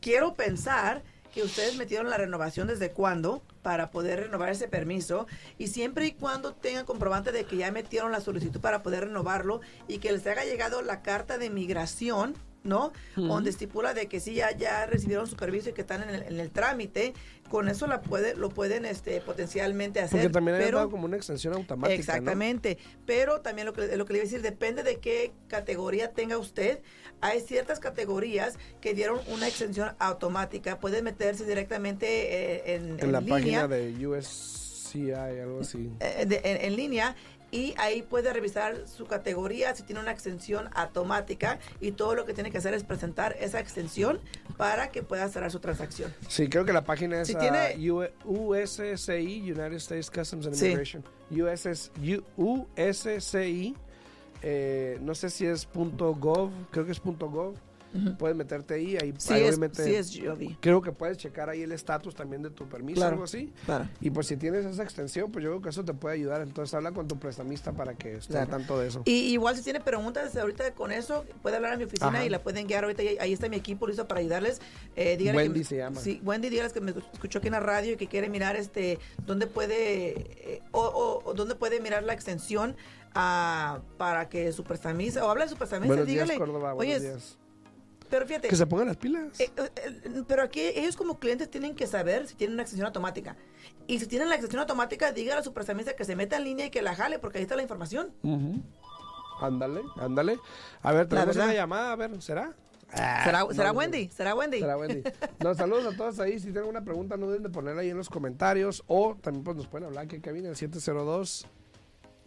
quiero 0.00 0.34
pensar 0.34 1.02
que 1.34 1.42
ustedes 1.42 1.76
metieron 1.76 2.08
la 2.08 2.16
renovación 2.16 2.68
desde 2.68 2.92
cuándo 2.92 3.42
para 3.62 3.90
poder 3.90 4.20
renovar 4.20 4.50
ese 4.50 4.68
permiso 4.68 5.26
y 5.58 5.66
siempre 5.66 6.06
y 6.06 6.12
cuando 6.12 6.54
tengan 6.54 6.86
comprobante 6.86 7.32
de 7.32 7.44
que 7.44 7.56
ya 7.56 7.72
metieron 7.72 8.12
la 8.12 8.20
solicitud 8.20 8.60
para 8.60 8.84
poder 8.84 9.06
renovarlo 9.06 9.60
y 9.88 9.98
que 9.98 10.12
les 10.12 10.24
haya 10.28 10.44
llegado 10.44 10.80
la 10.80 11.02
carta 11.02 11.36
de 11.36 11.50
migración 11.50 12.36
¿no? 12.64 12.92
Donde 13.14 13.50
estipula 13.50 13.92
de 13.92 14.08
que 14.08 14.20
sí 14.20 14.34
ya, 14.34 14.50
ya 14.56 14.86
recibieron 14.86 15.26
su 15.26 15.36
permiso 15.36 15.68
y 15.68 15.72
que 15.74 15.82
están 15.82 16.02
en 16.08 16.40
el, 16.40 16.50
trámite, 16.50 17.12
con 17.50 17.68
eso 17.68 17.86
la 17.86 18.00
puede, 18.00 18.34
lo 18.34 18.48
pueden 18.48 18.86
este, 18.86 19.20
potencialmente 19.20 20.00
hacer. 20.00 20.22
Porque 20.22 20.32
también 20.32 20.56
pero, 20.58 20.78
dado 20.78 20.90
como 20.90 21.04
una 21.04 21.16
extensión 21.16 21.54
automática. 21.54 21.94
Exactamente, 21.94 22.78
pero 23.04 23.42
también 23.42 23.66
lo 23.66 23.74
que, 23.74 23.96
lo 23.96 24.06
que 24.06 24.14
le 24.14 24.18
iba 24.18 24.22
a 24.24 24.26
decir, 24.26 24.42
depende 24.42 24.82
de 24.82 24.98
qué 24.98 25.32
categoría 25.46 26.12
tenga 26.12 26.38
usted. 26.38 26.80
Hay 27.20 27.40
ciertas 27.40 27.80
categorías 27.80 28.58
que 28.80 28.94
dieron 28.94 29.20
una 29.28 29.46
extensión 29.46 29.94
automática, 29.98 30.80
puede 30.80 31.02
meterse 31.02 31.44
directamente 31.44 32.06
eh, 32.06 32.74
en, 32.76 32.98
en, 32.98 33.12
la 33.12 33.20
página 33.20 33.68
de 33.68 34.06
USCI, 34.06 35.12
algo 35.12 35.60
así. 35.60 35.90
Eh, 36.00 36.40
en 36.42 36.76
línea 36.76 37.14
y 37.50 37.74
ahí 37.78 38.02
puede 38.02 38.32
revisar 38.32 38.88
su 38.88 39.06
categoría 39.06 39.74
si 39.74 39.82
tiene 39.84 40.00
una 40.00 40.12
extensión 40.12 40.68
automática 40.74 41.58
y 41.80 41.92
todo 41.92 42.14
lo 42.14 42.24
que 42.24 42.34
tiene 42.34 42.50
que 42.50 42.58
hacer 42.58 42.74
es 42.74 42.84
presentar 42.84 43.36
esa 43.38 43.60
extensión 43.60 44.20
para 44.56 44.90
que 44.90 45.02
pueda 45.02 45.28
cerrar 45.28 45.50
su 45.50 45.60
transacción. 45.60 46.12
Sí, 46.28 46.48
creo 46.48 46.64
que 46.64 46.72
la 46.72 46.84
página 46.84 47.20
es 47.20 47.34
USCI, 48.24 49.52
United 49.52 49.74
States 49.74 50.10
Customs 50.10 50.46
and 50.46 50.56
Immigration. 50.56 51.04
USCI, 52.76 53.76
eh, 54.42 54.98
no 55.00 55.14
sé 55.14 55.30
si 55.30 55.46
es 55.46 55.68
.gov, 55.72 56.50
creo 56.70 56.84
que 56.86 56.92
es 56.92 57.00
.gov 57.00 57.54
puedes 58.18 58.36
meterte 58.36 58.74
ahí, 58.74 58.96
ahí, 58.96 59.14
sí 59.16 59.34
obviamente. 59.34 59.98
Es. 59.98 60.20
Creo 60.60 60.82
que 60.82 60.92
puedes 60.92 61.18
checar 61.18 61.48
ahí 61.48 61.62
el 61.62 61.72
estatus 61.72 62.14
también 62.14 62.42
de 62.42 62.50
tu 62.50 62.68
permiso, 62.68 63.04
algo 63.04 63.24
así. 63.24 63.52
Y 64.00 64.10
pues 64.10 64.26
si 64.26 64.36
tienes 64.36 64.64
esa 64.64 64.82
extensión, 64.82 65.30
pues 65.30 65.44
yo 65.44 65.50
creo 65.50 65.62
que 65.62 65.68
eso 65.70 65.84
te 65.84 65.94
puede 65.94 66.16
ayudar. 66.16 66.40
Entonces 66.42 66.74
habla 66.74 66.92
con 66.92 67.08
tu 67.08 67.18
prestamista 67.18 67.72
para 67.72 67.94
que 67.94 68.16
esté 68.16 68.44
tanto 68.46 68.78
de 68.78 68.88
eso. 68.88 69.02
Y 69.04 69.32
igual 69.32 69.56
si 69.56 69.62
tiene 69.62 69.80
preguntas 69.80 70.36
ahorita 70.36 70.74
con 70.74 70.92
eso, 70.92 71.24
puede 71.42 71.56
hablar 71.56 71.74
a 71.74 71.76
mi 71.76 71.84
oficina 71.84 72.24
y 72.24 72.28
la 72.28 72.42
pueden 72.42 72.66
guiar 72.66 72.84
ahorita. 72.84 73.02
Ahí 73.20 73.32
está 73.32 73.48
mi 73.48 73.56
equipo 73.56 73.86
listo 73.86 74.06
para 74.06 74.20
ayudarles. 74.20 74.60
Eh, 74.96 75.32
Wendy 75.34 75.64
se 75.64 75.76
llama. 75.78 76.00
Sí, 76.00 76.20
Wendy, 76.24 76.48
dígales 76.50 76.72
que 76.72 76.80
me 76.80 76.92
escuchó 77.12 77.38
aquí 77.38 77.48
en 77.48 77.52
la 77.52 77.60
radio 77.60 77.92
y 77.92 77.96
que 77.96 78.06
quiere 78.06 78.28
mirar 78.28 78.56
este 78.56 78.98
dónde 79.26 79.46
puede 79.46 80.54
eh, 80.54 80.62
o, 80.72 81.32
dónde 81.34 81.54
puede 81.54 81.80
mirar 81.80 82.02
la 82.02 82.12
extensión 82.12 82.76
ah, 83.14 83.80
para 83.96 84.28
que 84.28 84.52
su 84.52 84.64
prestamista 84.64 85.24
o 85.24 85.30
habla 85.30 85.44
de 85.44 85.50
su 85.50 85.56
prestamista, 85.56 86.04
dígale, 86.04 86.38
oye, 86.76 87.00
pero 88.10 88.26
fíjate. 88.26 88.48
Que 88.48 88.56
se 88.56 88.66
pongan 88.66 88.88
las 88.88 88.96
pilas. 88.96 89.38
Eh, 89.40 89.50
eh, 89.56 90.22
pero 90.26 90.42
aquí 90.42 90.60
ellos 90.60 90.96
como 90.96 91.18
clientes 91.18 91.50
tienen 91.50 91.74
que 91.74 91.86
saber 91.86 92.26
si 92.26 92.34
tienen 92.34 92.54
una 92.54 92.62
extensión 92.62 92.86
automática. 92.86 93.36
Y 93.86 93.98
si 93.98 94.06
tienen 94.06 94.28
la 94.28 94.34
extensión 94.34 94.60
automática, 94.60 95.12
dígale 95.12 95.40
a 95.40 95.42
su 95.42 95.52
prestamista 95.52 95.96
que 95.96 96.04
se 96.04 96.16
meta 96.16 96.36
en 96.36 96.44
línea 96.44 96.66
y 96.66 96.70
que 96.70 96.82
la 96.82 96.94
jale, 96.94 97.18
porque 97.18 97.38
ahí 97.38 97.42
está 97.42 97.56
la 97.56 97.62
información. 97.62 98.12
Ándale, 99.40 99.82
ándale. 99.96 100.38
A 100.82 100.92
ver, 100.92 101.08
tenemos 101.08 101.36
una 101.36 101.52
llamada, 101.52 101.92
a 101.92 101.96
ver, 101.96 102.22
¿será? 102.22 102.54
¿Será, 102.94 103.40
ah, 103.40 103.48
¿será 103.50 103.72
Wendy? 103.72 104.08
¿Será 104.10 104.34
Wendy? 104.36 104.60
Será 104.60 104.76
Wendy. 104.76 105.02
Nos 105.40 105.56
saludos 105.56 105.92
a 105.92 105.96
todos 105.96 106.20
ahí. 106.20 106.38
Si 106.38 106.52
tienen 106.52 106.68
una 106.68 106.84
pregunta, 106.84 107.16
no 107.16 107.26
duden 107.26 107.42
de 107.42 107.48
ponerla 107.48 107.82
ahí 107.82 107.90
en 107.90 107.96
los 107.96 108.08
comentarios. 108.08 108.84
O 108.86 109.16
también 109.20 109.42
pues, 109.42 109.56
nos 109.56 109.66
pueden 109.66 109.88
hablar 109.88 110.06
que 110.06 110.32
viene 110.32 110.48
el 110.48 110.56
702 110.56 111.48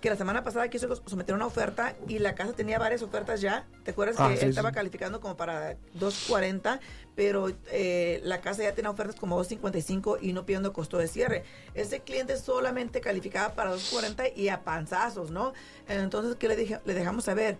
que 0.00 0.08
la 0.08 0.16
semana 0.16 0.42
pasada 0.42 0.68
quiso 0.68 0.88
someter 1.06 1.34
una 1.34 1.44
oferta 1.46 1.94
y 2.06 2.20
la 2.20 2.34
casa 2.34 2.54
tenía 2.54 2.78
varias 2.78 3.02
ofertas 3.02 3.42
ya. 3.42 3.66
¿Te 3.84 3.90
acuerdas 3.90 4.16
ah, 4.18 4.28
que 4.28 4.34
él 4.40 4.48
estaba 4.50 4.72
calificando 4.72 5.20
como 5.20 5.36
para 5.36 5.76
240? 5.94 6.80
Pero 7.18 7.48
eh, 7.72 8.20
la 8.22 8.40
casa 8.40 8.62
ya 8.62 8.74
tiene 8.74 8.88
ofertas 8.88 9.16
como 9.16 9.34
255 9.38 10.18
y 10.20 10.32
no 10.32 10.46
pidiendo 10.46 10.72
costo 10.72 10.98
de 10.98 11.08
cierre. 11.08 11.42
Ese 11.74 11.98
cliente 11.98 12.36
solamente 12.36 13.00
calificaba 13.00 13.56
para 13.56 13.70
240 13.70 14.40
y 14.40 14.50
a 14.50 14.62
panzazos, 14.62 15.32
¿no? 15.32 15.52
Entonces, 15.88 16.36
¿qué 16.36 16.46
le, 16.46 16.54
dije, 16.54 16.78
le 16.84 16.94
dejamos 16.94 17.24
saber? 17.24 17.58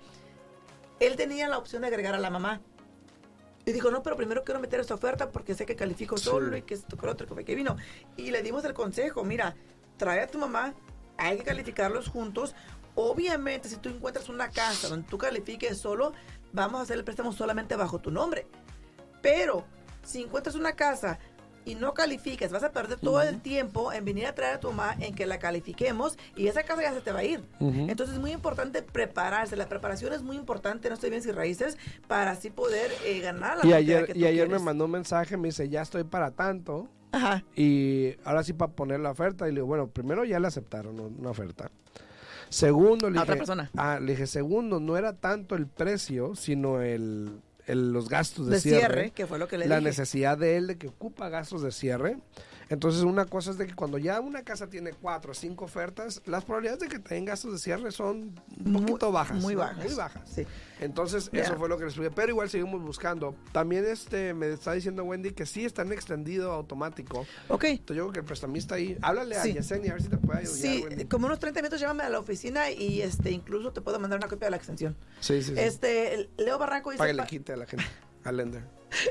Él 1.00 1.16
tenía 1.16 1.48
la 1.48 1.58
opción 1.58 1.82
de 1.82 1.88
agregar 1.88 2.14
a 2.14 2.20
la 2.20 2.30
mamá. 2.30 2.60
Y 3.66 3.72
dijo, 3.72 3.90
no, 3.90 4.04
pero 4.04 4.14
primero 4.14 4.44
quiero 4.44 4.60
meter 4.60 4.78
esta 4.78 4.94
oferta 4.94 5.32
porque 5.32 5.56
sé 5.56 5.66
que 5.66 5.74
califico 5.74 6.16
solo 6.18 6.56
y 6.56 6.62
que 6.62 6.74
esto, 6.74 6.96
que 6.96 7.08
otro, 7.08 7.26
que 7.34 7.54
vino. 7.56 7.76
Y 8.16 8.30
le 8.30 8.44
dimos 8.44 8.64
el 8.64 8.74
consejo, 8.74 9.24
mira, 9.24 9.56
trae 9.96 10.20
a 10.20 10.28
tu 10.28 10.38
mamá, 10.38 10.72
hay 11.16 11.38
que 11.38 11.42
calificarlos 11.42 12.06
juntos. 12.06 12.54
Obviamente, 12.94 13.68
si 13.68 13.76
tú 13.78 13.88
encuentras 13.88 14.28
una 14.28 14.50
casa 14.50 14.86
donde 14.86 15.08
tú 15.08 15.18
califiques 15.18 15.78
solo, 15.78 16.12
vamos 16.52 16.78
a 16.78 16.82
hacer 16.84 16.96
el 16.96 17.02
préstamo 17.02 17.32
solamente 17.32 17.74
bajo 17.74 17.98
tu 17.98 18.12
nombre. 18.12 18.46
Pero 19.22 19.64
si 20.02 20.22
encuentras 20.22 20.54
una 20.54 20.72
casa 20.72 21.18
y 21.64 21.74
no 21.74 21.92
calificas, 21.92 22.50
vas 22.50 22.62
a 22.62 22.72
perder 22.72 22.98
todo 22.98 23.20
el 23.20 23.42
tiempo 23.42 23.92
en 23.92 24.04
venir 24.04 24.26
a 24.26 24.34
traer 24.34 24.54
a 24.54 24.60
tu 24.60 24.68
mamá 24.68 24.96
en 25.00 25.14
que 25.14 25.26
la 25.26 25.38
califiquemos 25.38 26.16
y 26.34 26.46
esa 26.46 26.62
casa 26.62 26.80
ya 26.82 26.94
se 26.94 27.02
te 27.02 27.12
va 27.12 27.18
a 27.20 27.24
ir. 27.24 27.44
Entonces 27.60 28.14
es 28.14 28.20
muy 28.20 28.32
importante 28.32 28.82
prepararse. 28.82 29.54
La 29.54 29.68
preparación 29.68 30.14
es 30.14 30.22
muy 30.22 30.36
importante, 30.36 30.88
no 30.88 30.94
estoy 30.94 31.10
bien 31.10 31.22
si 31.22 31.30
raíces, 31.30 31.76
para 32.06 32.30
así 32.30 32.48
poder 32.48 32.90
eh, 33.04 33.20
ganar 33.20 33.58
la 33.58 33.66
Y 33.66 33.74
ayer, 33.74 34.16
y 34.16 34.24
ayer 34.24 34.48
me 34.48 34.58
mandó 34.58 34.86
un 34.86 34.92
mensaje, 34.92 35.36
me 35.36 35.48
dice, 35.48 35.68
ya 35.68 35.82
estoy 35.82 36.04
para 36.04 36.30
tanto. 36.30 36.88
Ajá. 37.12 37.44
Y 37.54 38.16
ahora 38.24 38.42
sí 38.44 38.54
para 38.54 38.72
poner 38.72 39.00
la 39.00 39.10
oferta. 39.10 39.46
Y 39.46 39.50
le 39.50 39.56
digo, 39.56 39.66
bueno, 39.66 39.88
primero 39.88 40.24
ya 40.24 40.40
le 40.40 40.46
aceptaron 40.46 40.98
una 40.98 41.30
oferta. 41.30 41.70
Segundo, 42.48 43.10
le 43.10 43.20
dije, 43.20 43.42
Ah, 43.76 43.98
le 44.00 44.12
dije, 44.12 44.26
segundo, 44.26 44.80
no 44.80 44.96
era 44.96 45.12
tanto 45.12 45.54
el 45.54 45.66
precio, 45.66 46.34
sino 46.34 46.80
el 46.80 47.42
los 47.74 48.08
gastos 48.08 48.48
de, 48.48 48.60
cierre, 48.60 49.10
que 49.10 49.26
fue 49.26 49.38
lo 49.38 49.48
que 49.48 49.58
le 49.58 49.66
la 49.66 49.80
necesidad 49.80 50.38
de 50.38 50.56
él 50.56 50.66
de 50.66 50.78
que 50.78 50.88
ocupa 50.88 51.28
gastos 51.28 51.62
de 51.62 51.72
cierre. 51.72 52.16
Entonces, 52.70 53.02
una 53.02 53.24
cosa 53.24 53.50
es 53.50 53.58
de 53.58 53.66
que 53.66 53.74
cuando 53.74 53.98
ya 53.98 54.20
una 54.20 54.42
casa 54.42 54.68
tiene 54.68 54.92
cuatro 54.92 55.32
o 55.32 55.34
cinco 55.34 55.64
ofertas, 55.64 56.20
las 56.26 56.44
probabilidades 56.44 56.80
de 56.80 56.88
que 56.88 56.98
tenga 56.98 57.32
gastos 57.32 57.52
de 57.52 57.58
cierre 57.58 57.92
son 57.92 58.34
un 58.64 58.72
poquito 58.72 59.10
bajas. 59.10 59.40
Muy 59.40 59.54
bajas. 59.54 59.84
Muy 59.84 59.94
bajas. 59.94 60.30
Sí. 60.30 60.46
Entonces, 60.80 61.30
eso 61.32 61.56
fue 61.56 61.68
lo 61.68 61.78
que 61.78 61.84
les 61.84 61.92
expliqué. 61.92 62.14
Pero 62.14 62.30
igual 62.30 62.50
seguimos 62.50 62.82
buscando. 62.82 63.34
También 63.52 63.84
este 63.86 64.34
me 64.34 64.52
está 64.52 64.72
diciendo 64.72 65.04
Wendy 65.04 65.32
que 65.32 65.46
sí 65.46 65.64
está 65.64 65.82
en 65.82 65.92
extendido 65.92 66.52
automático. 66.52 67.26
Ok. 67.48 67.64
Entonces, 67.64 67.96
yo 67.96 68.04
creo 68.04 68.12
que 68.12 68.18
el 68.20 68.24
prestamista 68.26 68.74
ahí. 68.74 68.98
Háblale 69.00 69.36
a 69.36 69.44
Yesenia 69.44 69.92
a 69.92 69.94
ver 69.94 70.02
si 70.02 70.08
te 70.08 70.18
puede 70.18 70.40
ayudar. 70.40 70.56
Sí, 70.56 71.06
como 71.10 71.26
unos 71.26 71.38
30 71.38 71.60
minutos 71.60 71.80
llámame 71.80 72.04
a 72.04 72.10
la 72.10 72.18
oficina 72.18 72.70
y 72.70 73.00
este 73.00 73.30
incluso 73.30 73.72
te 73.72 73.80
puedo 73.80 73.98
mandar 73.98 74.18
una 74.18 74.28
copia 74.28 74.46
de 74.46 74.50
la 74.50 74.56
extensión. 74.56 74.96
Sí, 75.20 75.42
sí. 75.42 75.54
Este, 75.56 76.30
Leo 76.36 76.58
Barranco 76.58 76.90
dice. 76.90 76.98
Págale 76.98 77.24
quite 77.26 77.52
a 77.52 77.56
la 77.56 77.66
gente. 77.66 77.84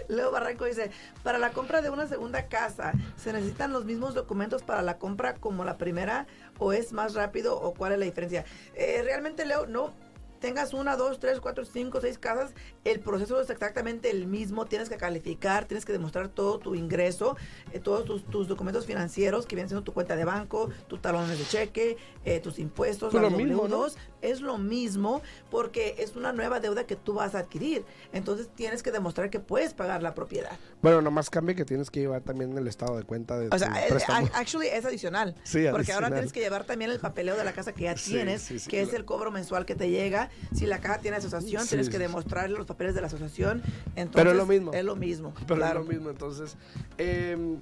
Leo 0.07 0.31
Barranco 0.31 0.65
dice, 0.65 0.91
para 1.23 1.37
la 1.37 1.51
compra 1.51 1.81
de 1.81 1.89
una 1.89 2.07
segunda 2.07 2.47
casa, 2.47 2.93
¿se 3.15 3.31
necesitan 3.33 3.71
los 3.71 3.85
mismos 3.85 4.15
documentos 4.15 4.63
para 4.63 4.81
la 4.81 4.97
compra 4.97 5.35
como 5.35 5.63
la 5.63 5.77
primera 5.77 6.27
o 6.57 6.73
es 6.73 6.93
más 6.93 7.13
rápido 7.13 7.59
o 7.59 7.73
cuál 7.73 7.93
es 7.93 7.99
la 7.99 8.05
diferencia? 8.05 8.45
Eh, 8.73 9.01
realmente, 9.03 9.45
Leo, 9.45 9.67
no, 9.67 9.93
tengas 10.39 10.73
una, 10.73 10.95
dos, 10.95 11.19
tres, 11.19 11.39
cuatro, 11.39 11.65
cinco, 11.65 11.99
seis 12.01 12.17
casas, 12.17 12.53
el 12.83 12.99
proceso 12.99 13.41
es 13.41 13.49
exactamente 13.49 14.09
el 14.09 14.27
mismo. 14.27 14.65
Tienes 14.65 14.89
que 14.89 14.97
calificar, 14.97 15.65
tienes 15.65 15.85
que 15.85 15.93
demostrar 15.93 16.29
todo 16.29 16.59
tu 16.59 16.75
ingreso, 16.75 17.35
eh, 17.73 17.79
todos 17.79 18.25
tus, 18.25 18.47
documentos 18.47 18.85
financieros 18.85 19.45
que 19.45 19.55
vienen 19.55 19.69
siendo 19.69 19.83
tu 19.83 19.93
cuenta 19.93 20.15
de 20.15 20.25
banco, 20.25 20.69
tus 20.87 21.01
talones 21.01 21.37
de 21.37 21.45
cheque, 21.45 21.97
eh, 22.23 22.39
tus 22.39 22.59
impuestos, 22.59 23.13
los 23.13 23.31
w 23.31 23.91
Es 24.21 24.41
lo 24.41 24.57
mismo 24.57 25.21
porque 25.49 25.95
es 25.99 26.15
una 26.15 26.33
nueva 26.33 26.59
deuda 26.59 26.85
que 26.85 26.95
tú 26.95 27.15
vas 27.15 27.35
a 27.35 27.39
adquirir. 27.39 27.85
Entonces 28.13 28.49
tienes 28.55 28.83
que 28.83 28.91
demostrar 28.91 29.29
que 29.29 29.39
puedes 29.39 29.73
pagar 29.73 30.01
la 30.03 30.13
propiedad. 30.13 30.57
Bueno, 30.81 31.01
nomás 31.01 31.29
cambia 31.29 31.55
que 31.55 31.65
tienes 31.65 31.91
que 31.91 31.99
llevar 31.99 32.21
también 32.21 32.57
el 32.57 32.67
estado 32.67 32.97
de 32.97 33.03
cuenta 33.03 33.37
de 33.37 33.49
O 33.51 33.59
sea, 33.59 33.73
eh, 33.87 34.29
actually 34.33 34.67
es 34.67 34.85
adicional. 34.85 35.35
Sí, 35.43 35.65
porque 35.71 35.91
ahora 35.91 36.09
tienes 36.11 36.31
que 36.31 36.39
llevar 36.39 36.65
también 36.65 36.91
el 36.91 36.99
papeleo 36.99 37.35
de 37.35 37.43
la 37.43 37.53
casa 37.53 37.73
que 37.73 37.83
ya 37.83 37.95
tienes, 37.95 38.67
que 38.67 38.81
es 38.81 38.93
el 38.93 39.05
cobro 39.05 39.31
mensual 39.31 39.65
que 39.65 39.75
te 39.75 39.89
llega 39.89 40.26
si 40.53 40.65
la 40.65 40.79
caja 40.79 40.99
tiene 40.99 41.17
asociación, 41.17 41.67
tienes 41.67 41.89
que 41.89 41.99
demostrarle 41.99 42.57
los 42.57 42.65
papeles 42.65 42.95
de 42.95 43.01
la 43.01 43.07
asociación. 43.07 43.61
Entonces, 43.95 44.11
Pero 44.13 44.31
es 44.31 44.37
lo 44.37 44.45
mismo. 44.45 44.73
Es 44.73 44.85
lo 44.85 44.95
mismo. 44.95 45.33
Pero 45.47 45.65
es 45.65 45.73
lo 45.73 45.83
mismo. 45.83 46.09
Entonces, 46.09 46.57
em, 46.97 47.59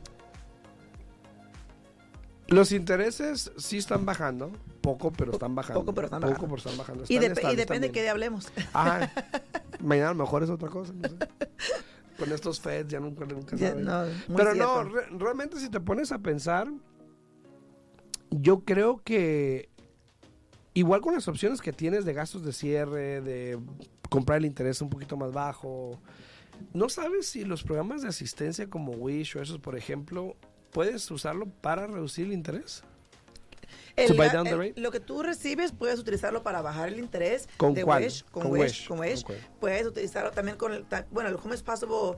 los 2.48 2.72
intereses 2.72 3.52
sí 3.58 3.78
están 3.78 4.06
bajando. 4.06 4.52
Poco, 4.82 5.12
pero 5.12 5.32
están 5.32 5.56
bajando. 5.56 5.80
Poco, 5.80 5.94
pero 5.94 6.08
están 6.08 6.78
bajando. 6.78 7.04
y, 7.08 7.18
depende 7.18 7.88
de 7.88 7.92
qué 7.92 8.08
hablemos. 8.08 8.52
Ah, 8.74 9.10
mañana 9.80 10.10
a 10.10 10.14
lo 10.14 10.24
mejor 10.24 10.44
es 10.44 10.50
otra 10.50 10.70
cosa. 10.70 10.94
Con 12.20 12.32
estos 12.32 12.62
feds 12.62 12.90
ya 12.90 13.00
nunca, 13.00 13.26
nunca 13.26 13.58
Pero 13.58 14.56
no, 14.56 14.84
realmente 15.18 15.60
si 15.60 15.70
te 15.70 15.80
pones 15.80 16.12
a 16.12 16.20
pensar, 16.20 16.72
yo 18.30 18.60
creo 18.60 19.02
que 19.04 19.70
Igual 20.76 21.00
con 21.00 21.14
las 21.14 21.26
opciones 21.30 21.62
que 21.62 21.72
tienes 21.72 22.04
de 22.04 22.14
gastos 22.14 22.44
de 22.44 22.52
cierre, 22.52 23.22
de 23.22 23.58
comprar 24.10 24.40
el 24.40 24.46
interés 24.46 24.82
un 24.82 24.90
poquito 24.90 25.16
más 25.16 25.32
bajo. 25.32 25.98
¿No 26.74 26.90
sabes 26.90 27.28
si 27.28 27.46
los 27.46 27.64
programas 27.64 28.02
de 28.02 28.10
asistencia 28.10 28.70
como 28.70 28.92
Wish 28.92 29.38
o 29.38 29.42
esos, 29.42 29.58
por 29.58 29.78
ejemplo, 29.78 30.36
puedes 30.72 31.10
usarlo 31.10 31.48
para 31.48 31.88
reducir 31.88 32.26
el 32.26 32.34
interés? 32.34 32.84
lo 34.76 34.92
que 34.92 35.00
tú 35.00 35.24
recibes 35.24 35.72
puedes 35.72 35.98
utilizarlo 35.98 36.44
para 36.44 36.62
bajar 36.62 36.90
el 36.90 37.00
interés 37.00 37.48
¿Con 37.56 37.74
de 37.74 37.86
cuál? 37.86 38.04
Wish, 38.04 38.26
con, 38.26 38.48
Wish, 38.48 38.88
con 38.88 39.00
Wish. 39.00 39.26
Puedes 39.62 39.88
utilizarlo 39.88 40.32
también 40.32 40.58
con 40.58 40.74
el, 40.74 40.86
bueno, 41.12 41.30
el 41.30 41.36
Home 41.36 41.58
Possible 41.60 42.18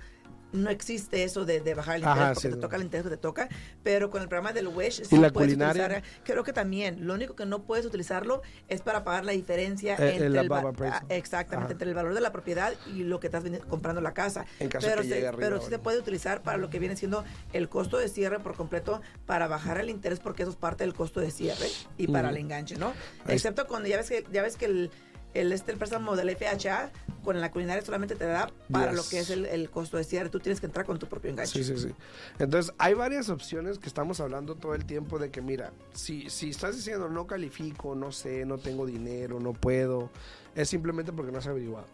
no 0.51 0.69
existe 0.69 1.23
eso 1.23 1.45
de, 1.45 1.61
bajar 1.73 1.97
el 1.97 2.03
interés 2.03 2.33
porque 2.33 2.49
te 2.49 2.57
toca 2.57 2.75
el 2.75 2.83
interés 2.83 3.03
que 3.03 3.09
te 3.09 3.17
toca, 3.17 3.49
pero 3.83 4.09
con 4.09 4.21
el 4.21 4.27
programa 4.27 4.53
del 4.53 4.67
Wish 4.67 5.03
sí 5.03 5.17
la 5.17 5.31
puedes 5.31 5.53
culinaria? 5.53 6.03
creo 6.23 6.43
que 6.43 6.53
también, 6.53 7.05
lo 7.05 7.13
único 7.13 7.35
que 7.35 7.45
no 7.45 7.63
puedes 7.63 7.85
utilizarlo 7.85 8.41
es 8.67 8.81
para 8.81 9.03
pagar 9.03 9.25
la 9.25 9.33
diferencia 9.33 9.95
eh, 9.95 10.15
entre, 10.15 10.27
el, 10.27 10.51
ah, 10.51 11.03
exactamente, 11.09 11.73
entre 11.73 11.89
el 11.89 11.95
valor 11.95 12.13
de 12.13 12.21
la 12.21 12.31
propiedad 12.31 12.73
y 12.87 13.03
lo 13.03 13.19
que 13.19 13.27
estás 13.27 13.43
comprando 13.69 14.01
la 14.01 14.13
casa. 14.13 14.45
pero 14.57 15.03
pero 15.37 15.61
sí 15.61 15.69
se 15.69 15.79
puede 15.79 15.99
utilizar 15.99 16.41
para 16.41 16.57
lo 16.57 16.69
que 16.69 16.79
viene 16.79 16.95
siendo 16.95 17.23
el 17.53 17.69
costo 17.69 17.97
de 17.97 18.07
cierre 18.07 18.39
por 18.39 18.55
completo 18.55 19.01
para 19.25 19.47
bajar 19.47 19.79
el 19.79 19.89
interés 19.89 20.19
porque 20.19 20.43
eso 20.43 20.51
es 20.51 20.57
parte 20.57 20.83
del 20.83 20.93
costo 20.93 21.19
de 21.19 21.31
cierre 21.31 21.67
y 21.97 22.07
para 22.07 22.29
el 22.29 22.37
enganche, 22.37 22.77
¿no? 22.77 22.93
Excepto 23.27 23.67
cuando 23.67 23.87
ya 23.87 23.97
ves 23.97 24.09
que 24.09 24.25
ya 24.31 24.41
ves 24.41 24.57
que 24.57 24.65
el 24.65 24.91
el, 25.39 25.51
este, 25.51 25.71
el 25.71 25.77
préstamo 25.77 26.15
del 26.15 26.35
FHA 26.35 26.91
con 27.23 27.41
la 27.41 27.51
culinaria 27.51 27.83
solamente 27.83 28.15
te 28.15 28.25
da 28.25 28.49
para 28.71 28.93
lo 28.93 29.03
que 29.03 29.19
es 29.19 29.29
el, 29.29 29.69
costo 29.69 29.97
de 29.97 30.05
cierre. 30.05 30.29
Tú 30.29 30.39
tienes 30.39 30.61
que 30.61 30.65
entrar 30.65 30.85
con 30.85 30.97
tu 30.97 31.07
propio 31.07 31.29
enganche. 31.29 31.61
Sí, 31.61 31.75
sí, 31.75 31.77
sí. 31.77 31.93
Entonces, 32.39 32.73
hay 32.77 32.93
varias 32.93 33.27
opciones 33.27 33.79
que 33.79 33.87
estamos 33.87 34.21
hablando 34.21 34.55
todo 34.55 34.75
el 34.75 34.85
tiempo 34.85 35.19
de 35.19 35.29
que, 35.29 35.41
mira, 35.41 35.73
si, 35.93 36.29
si 36.29 36.49
estás 36.49 36.77
diciendo 36.77 37.09
no 37.09 37.27
califico, 37.27 37.95
no 37.95 38.13
sé, 38.13 38.45
no 38.45 38.57
tengo 38.57 38.85
dinero, 38.85 39.41
no 39.41 39.51
puedo, 39.51 40.09
es 40.55 40.69
simplemente 40.69 41.11
porque 41.11 41.33
no 41.33 41.39
has 41.39 41.47
averiguado. 41.47 41.87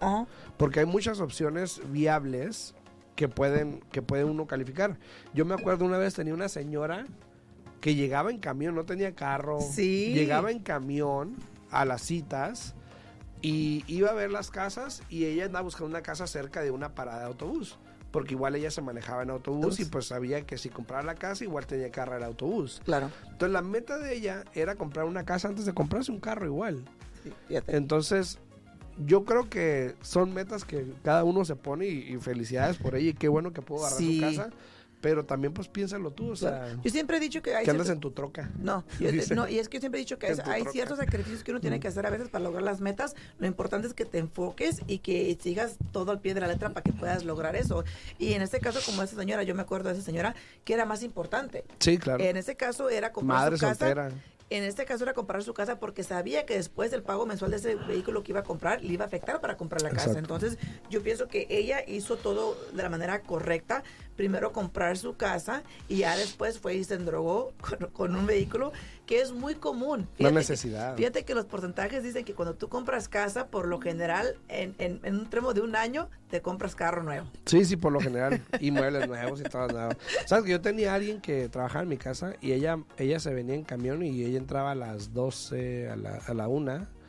Porque 0.58 0.82
hay 0.82 0.86
muchas 0.86 1.20
opciones 1.20 1.82
viables 1.92 2.76
que 3.16 3.28
pueden, 3.28 3.80
que 3.92 4.04
puede 4.04 4.24
uno 4.26 4.46
calificar. 4.46 4.98
Yo 5.34 5.46
me 5.46 5.56
acuerdo 5.56 5.86
una 5.86 5.98
vez 5.98 6.14
tenía 6.14 6.36
una 6.36 6.48
señora 6.48 7.08
que 7.82 7.96
llegaba 7.96 8.30
en 8.32 8.38
camión, 8.38 8.76
no 8.76 8.86
tenía 8.86 9.14
carro. 9.16 9.60
Sí. 9.62 10.14
Llegaba 10.14 10.52
en 10.52 10.60
camión 10.60 11.36
a 11.72 11.86
las 11.86 12.04
citas 12.04 12.76
y 13.44 13.84
iba 13.88 14.10
a 14.10 14.14
ver 14.14 14.32
las 14.32 14.50
casas 14.50 15.04
y 15.10 15.26
ella 15.26 15.46
andaba 15.46 15.64
buscando 15.64 15.88
una 15.88 16.02
casa 16.02 16.26
cerca 16.28 16.62
de 16.62 16.72
una 16.72 16.96
parada 16.96 17.20
de 17.20 17.26
autobús. 17.26 17.78
Porque 18.10 18.36
igual 18.36 18.56
ella 18.56 18.72
se 18.72 18.82
manejaba 18.82 19.24
en 19.24 19.32
autobús 19.32 19.80
y 19.80 19.86
pues 19.86 20.06
sabía 20.06 20.46
que 20.46 20.58
si 20.58 20.70
compraba 20.70 21.04
la 21.04 21.16
casa 21.16 21.44
igual 21.44 21.66
tenía 21.66 21.92
que 21.92 22.00
agarrar 22.00 22.20
el 22.20 22.26
autobús. 22.26 22.82
Claro. 22.86 23.10
Entonces 23.24 23.52
la 23.52 23.62
meta 23.64 23.98
de 23.98 24.16
ella 24.16 24.44
era 24.54 24.76
comprar 24.76 25.06
una 25.06 25.26
casa 25.26 25.48
antes 25.48 25.66
de 25.66 25.74
comprarse 25.74 26.12
un 26.12 26.20
carro 26.20 26.46
igual. 26.46 26.86
Entonces 27.50 28.40
yo 29.04 29.26
creo 29.26 29.50
que 29.50 29.96
son 30.02 30.34
metas 30.34 30.64
que 30.64 30.86
cada 31.04 31.24
uno 31.24 31.44
se 31.44 31.56
pone 31.56 31.88
y, 31.88 32.16
felicidades 32.18 32.78
por 32.78 32.96
ella 32.96 33.10
y 33.10 33.14
qué 33.14 33.28
bueno 33.28 33.52
que 33.52 33.62
pudo 33.62 33.88
agarrar 33.88 34.00
su 34.00 34.22
casa 34.22 34.50
pero 35.04 35.26
también 35.26 35.54
pues 35.54 35.68
piénsalo 35.68 36.12
tú, 36.12 36.32
o 36.32 36.36
sea. 36.38 36.78
Yo 36.82 36.89
siempre 36.89 37.18
he 37.18 37.20
dicho 37.20 37.42
que 37.42 37.54
hay... 37.54 37.66
Que 37.66 37.72
andas 37.72 37.89
en 37.89 38.00
tu 38.00 38.12
troca. 38.12 38.50
No, 38.63 38.86
no, 39.36 39.50
y 39.50 39.60
es 39.60 39.68
que 39.68 39.78
yo 39.78 39.82
siempre 39.82 40.00
he 40.00 40.04
dicho 40.04 40.18
que 40.18 40.28
hay, 40.46 40.63
ciertos 40.72 40.98
sacrificios 40.98 41.44
que 41.44 41.52
uno 41.52 41.60
tiene 41.60 41.82
que 41.82 41.89
hacer 41.89 42.06
a 42.06 42.10
veces 42.10 42.30
para 42.30 42.46
lograr 42.46 42.63
las 42.63 42.80
metas. 42.80 43.13
Lo 43.38 43.46
importante 43.46 43.86
es 43.86 43.94
que 43.94 44.06
te 44.06 44.20
enfoques 44.20 44.80
y 44.88 45.00
que 45.00 45.38
sigas 45.42 45.76
todo 45.92 46.12
al 46.12 46.22
pie 46.22 46.34
de 46.34 46.39
la 46.39 46.48
letra 46.48 46.70
para 46.70 46.82
que 46.82 46.94
puedas 46.94 47.26
lograr 47.26 47.58
eso. 47.58 47.84
Y 48.18 48.32
en 48.34 48.42
este 48.42 48.62
caso, 48.62 48.80
como 48.86 49.04
esa 49.04 49.18
señora, 49.18 49.44
yo 49.44 49.54
me 49.56 49.62
acuerdo 49.62 49.89
de 49.89 49.96
esa 49.96 50.04
señora, 50.04 50.34
que 50.63 50.74
era 50.74 50.86
más 50.86 51.04
importante. 51.04 51.66
Sí, 51.80 51.98
claro. 51.98 52.24
En 52.24 52.38
este 52.38 52.56
caso 52.56 52.89
era 52.89 53.12
comprar 53.12 53.39
Madre 53.39 53.58
su 53.58 53.66
casa. 53.66 53.86
Soltera 53.86 54.13
en 54.50 54.63
este 54.63 54.86
caso 54.86 55.04
era 55.04 55.13
comprar 55.13 55.42
su 55.42 55.54
casa 55.56 55.80
porque 55.80 56.04
sabía 56.04 56.46
que 56.46 56.54
después 56.54 56.92
del 56.92 57.02
pago 57.02 57.26
mensual 57.26 57.50
de 57.50 57.58
ese 57.58 57.76
vehículo 57.76 58.22
que 58.22 58.34
iba 58.34 58.42
a 58.42 58.44
comprar 58.44 58.84
le 58.84 58.94
iba 58.94 59.04
a 59.04 59.08
afectar 59.08 59.42
para 59.42 59.58
comprar 59.58 59.82
la 59.82 59.89
casa. 59.89 60.18
Entonces 60.20 60.60
yo 60.92 61.02
pienso 61.02 61.28
que 61.28 61.48
ella 61.50 61.84
hizo 61.88 62.18
todo 62.18 62.56
de 62.72 62.84
la 62.84 62.89
manera 62.89 63.22
correcta. 63.22 63.84
Primero 64.15 64.52
comprar 64.52 64.97
su 64.97 65.15
casa 65.15 65.63
y 65.88 65.97
ya 65.97 66.15
después 66.15 66.60
fue 66.60 66.76
y 66.76 66.84
se 66.84 66.95
endrogó 66.95 67.54
con, 67.93 68.15
un 68.15 68.26
vehículo 68.26 68.71
que 69.06 69.21
es 69.21 69.32
muy 69.32 69.56
común. 69.56 70.08
Fíjate, 70.15 70.34
no 70.34 70.39
necesidad. 70.39 70.95
fíjate 70.95 71.26
que 71.26 71.36
los 71.36 71.45
porcentajes 71.45 72.04
dicen 72.04 72.23
que 72.23 72.34
cuando 72.34 72.56
tú 72.56 72.69
compras 72.69 73.10
casa, 73.10 73.47
por 73.47 73.67
lo 73.67 73.80
general, 73.80 74.38
en, 74.47 74.76
en, 74.78 74.99
en 75.04 75.15
un 75.19 75.30
tramo 75.30 75.54
de 75.54 75.62
un 75.62 75.76
año, 75.76 76.10
te 76.30 76.41
compras 76.41 76.76
carro 76.76 77.04
nuevo. 77.04 77.28
Sí, 77.45 77.65
sí, 77.65 77.76
por 77.76 77.91
lo 77.91 77.99
general. 77.99 78.41
y 78.60 78.71
muebles 78.71 79.08
nuevos 79.08 79.41
y 79.41 79.43
todo 79.43 79.67
nada. 79.67 79.97
Sabes 80.26 80.45
que 80.45 80.52
yo 80.52 80.62
tenía 80.62 80.93
a 80.93 80.95
alguien 80.95 81.21
que 81.21 81.49
trabajaba 81.49 81.84
en 81.84 81.89
mi 81.89 81.97
casa 81.97 82.36
y 82.41 82.54
ella, 82.54 82.78
ella 82.97 83.19
se 83.19 83.34
venía 83.34 83.56
en 83.56 83.63
camión 83.63 84.04
y 84.04 84.23
ella 84.23 84.38
entraba 84.38 84.71
a 84.71 84.76
las 84.76 85.13
12, 85.13 85.89
a 85.89 85.95
la, 85.95 86.15
a 86.26 86.34
la 86.34 86.47
1 86.47 87.03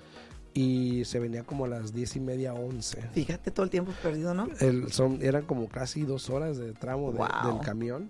y 0.55 1.05
se 1.05 1.19
venía 1.19 1.43
como 1.43 1.65
a 1.65 1.69
las 1.69 1.93
10 1.93 2.17
y 2.17 2.21
media, 2.21 2.55
11. 2.55 3.03
Fíjate 3.13 3.51
todo 3.51 3.65
el 3.65 3.71
tiempo 3.71 3.93
perdido, 4.03 4.35
¿no? 4.35 4.49
El, 4.61 4.93
son, 4.93 5.19
eran 5.21 5.45
como 5.45 5.69
casi 5.69 6.03
dos 6.03 6.31
horas 6.31 6.57
de 6.57 6.73
tramo 6.73 7.13
del 7.13 7.61
camión. 7.61 8.09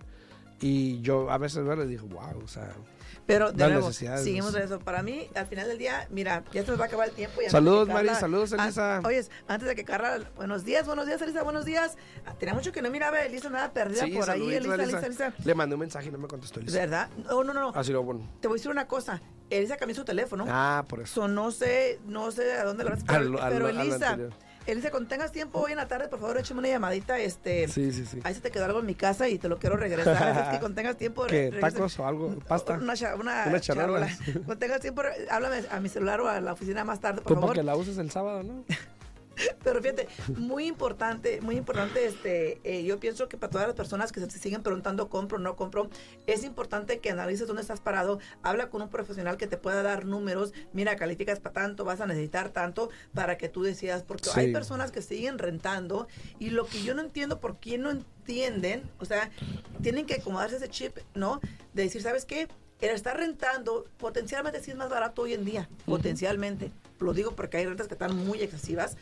Y 0.60 1.00
yo 1.00 1.30
a 1.30 1.38
veces 1.38 1.64
le 1.64 1.86
digo, 1.86 2.06
wow, 2.08 2.42
o 2.44 2.48
sea, 2.48 2.70
pero 3.26 3.52
de 3.52 3.68
nuevo, 3.68 3.92
seguimos 3.92 4.52
de 4.52 4.64
eso. 4.64 4.78
Para 4.78 5.02
mí, 5.02 5.28
al 5.34 5.46
final 5.46 5.68
del 5.68 5.78
día, 5.78 6.06
mira, 6.10 6.44
ya 6.52 6.62
se 6.64 6.70
nos 6.70 6.78
va 6.80 6.84
a 6.84 6.86
acabar 6.86 7.08
el 7.08 7.14
tiempo. 7.14 7.40
saludos, 7.48 7.88
Mari, 7.88 8.08
saludos, 8.10 8.52
Elisa. 8.52 9.00
oye, 9.04 9.24
antes 9.48 9.68
de 9.68 9.74
que 9.74 9.84
Carla, 9.84 10.20
buenos 10.36 10.64
días, 10.64 10.86
buenos 10.86 11.06
días, 11.06 11.20
Elisa, 11.22 11.42
buenos 11.42 11.64
días. 11.64 11.96
Ah, 12.26 12.34
tenía 12.38 12.54
mucho 12.54 12.72
que 12.72 12.82
no 12.82 12.90
miraba 12.90 13.18
a 13.18 13.24
Elisa 13.26 13.50
nada 13.50 13.72
perdida 13.72 14.06
por 14.14 14.30
ahí, 14.30 14.54
Elisa, 14.54 14.74
Elisa, 14.74 15.06
Elisa, 15.06 15.34
Le 15.44 15.54
mandé 15.54 15.74
un 15.74 15.80
mensaje 15.80 16.08
y 16.08 16.12
no 16.12 16.18
me 16.18 16.28
contestó 16.28 16.60
Elisa. 16.60 16.78
¿Verdad? 16.78 17.08
No, 17.28 17.44
no, 17.44 17.54
no. 17.54 17.72
Así 17.74 17.92
lo 17.92 18.02
bueno. 18.02 18.28
Te 18.40 18.48
voy 18.48 18.56
a 18.56 18.58
decir 18.58 18.70
una 18.70 18.86
cosa. 18.86 19.20
Elisa 19.50 19.76
cambió 19.76 19.94
su 19.94 20.04
teléfono. 20.04 20.46
Ah, 20.48 20.84
por 20.88 21.00
eso. 21.00 21.28
no 21.28 21.50
sé, 21.50 22.00
no 22.06 22.30
sé 22.30 22.54
a 22.54 22.64
dónde 22.64 22.84
lo 22.84 22.90
vas 22.90 23.00
a 23.08 23.48
Pero 23.50 23.68
Elisa 23.68 24.18
Elisa, 24.66 24.90
cuando 24.90 25.08
tengas 25.08 25.30
tiempo 25.30 25.60
hoy 25.60 25.72
en 25.72 25.76
la 25.76 25.88
tarde, 25.88 26.08
por 26.08 26.20
favor, 26.20 26.38
échame 26.38 26.60
una 26.60 26.68
llamadita. 26.68 27.18
Este, 27.18 27.68
sí, 27.68 27.92
sí, 27.92 28.06
sí. 28.06 28.20
Ahí 28.24 28.34
se 28.34 28.40
te 28.40 28.50
quedó 28.50 28.64
algo 28.64 28.80
en 28.80 28.86
mi 28.86 28.94
casa 28.94 29.28
y 29.28 29.38
te 29.38 29.48
lo 29.48 29.58
quiero 29.58 29.76
regresar. 29.76 30.42
es 30.44 30.48
que 30.48 30.58
cuando 30.58 30.74
tengas 30.74 30.96
tiempo... 30.96 31.26
¿Qué? 31.28 31.52
¿Tacos 31.60 31.98
o 31.98 32.06
algo? 32.06 32.38
¿Pasta? 32.48 32.74
Una, 32.74 32.94
una, 33.18 33.44
una 33.46 33.60
charola. 33.60 34.08
cuando 34.32 34.58
tengas 34.58 34.80
tiempo, 34.80 35.02
háblame 35.30 35.64
a 35.70 35.80
mi 35.80 35.88
celular 35.88 36.20
o 36.20 36.28
a 36.28 36.40
la 36.40 36.52
oficina 36.52 36.84
más 36.84 37.00
tarde, 37.00 37.20
por 37.20 37.34
favor. 37.34 37.54
Que 37.54 37.62
la 37.62 37.76
uses 37.76 37.98
el 37.98 38.10
sábado, 38.10 38.42
¿no? 38.42 38.64
Pero 39.64 39.80
fíjate, 39.80 40.08
muy 40.36 40.66
importante, 40.66 41.40
muy 41.40 41.56
importante, 41.56 42.06
este, 42.06 42.60
eh, 42.64 42.84
yo 42.84 42.98
pienso 43.00 43.28
que 43.28 43.36
para 43.36 43.50
todas 43.50 43.66
las 43.66 43.76
personas 43.76 44.12
que 44.12 44.20
se 44.20 44.38
siguen 44.38 44.62
preguntando 44.62 45.08
compro 45.08 45.38
o 45.38 45.40
no 45.40 45.56
compro, 45.56 45.88
es 46.26 46.44
importante 46.44 46.98
que 46.98 47.10
analices 47.10 47.46
dónde 47.46 47.62
estás 47.62 47.80
parado, 47.80 48.18
habla 48.42 48.70
con 48.70 48.82
un 48.82 48.88
profesional 48.88 49.36
que 49.36 49.46
te 49.46 49.56
pueda 49.56 49.82
dar 49.82 50.04
números, 50.04 50.52
mira, 50.72 50.96
calificas 50.96 51.40
para 51.40 51.54
tanto, 51.54 51.84
vas 51.84 52.00
a 52.00 52.06
necesitar 52.06 52.50
tanto 52.50 52.90
para 53.12 53.36
que 53.36 53.48
tú 53.48 53.62
decidas, 53.62 54.02
porque 54.02 54.28
hay 54.34 54.52
personas 54.52 54.90
que 54.90 55.02
siguen 55.02 55.38
rentando 55.38 56.08
y 56.38 56.50
lo 56.50 56.66
que 56.66 56.82
yo 56.82 56.94
no 56.94 57.02
entiendo, 57.02 57.40
¿por 57.40 57.58
qué 57.58 57.78
no 57.78 57.90
entienden? 57.90 58.82
O 58.98 59.04
sea, 59.04 59.30
tienen 59.82 60.06
que 60.06 60.14
acomodarse 60.14 60.56
ese 60.56 60.68
chip, 60.68 60.98
¿no? 61.14 61.40
De 61.72 61.82
decir, 61.82 62.02
¿sabes 62.02 62.24
qué? 62.24 62.48
El 62.80 62.90
estar 62.90 63.16
rentando 63.16 63.86
potencialmente 63.98 64.60
sí 64.62 64.72
es 64.72 64.76
más 64.76 64.90
barato 64.90 65.22
hoy 65.22 65.34
en 65.34 65.44
día, 65.44 65.68
potencialmente. 65.86 66.70
Lo 66.98 67.12
digo 67.12 67.32
porque 67.32 67.56
hay 67.56 67.66
rentas 67.66 67.88
que 67.88 67.94
están 67.94 68.16
muy 68.16 68.42
excesivas 68.42 68.96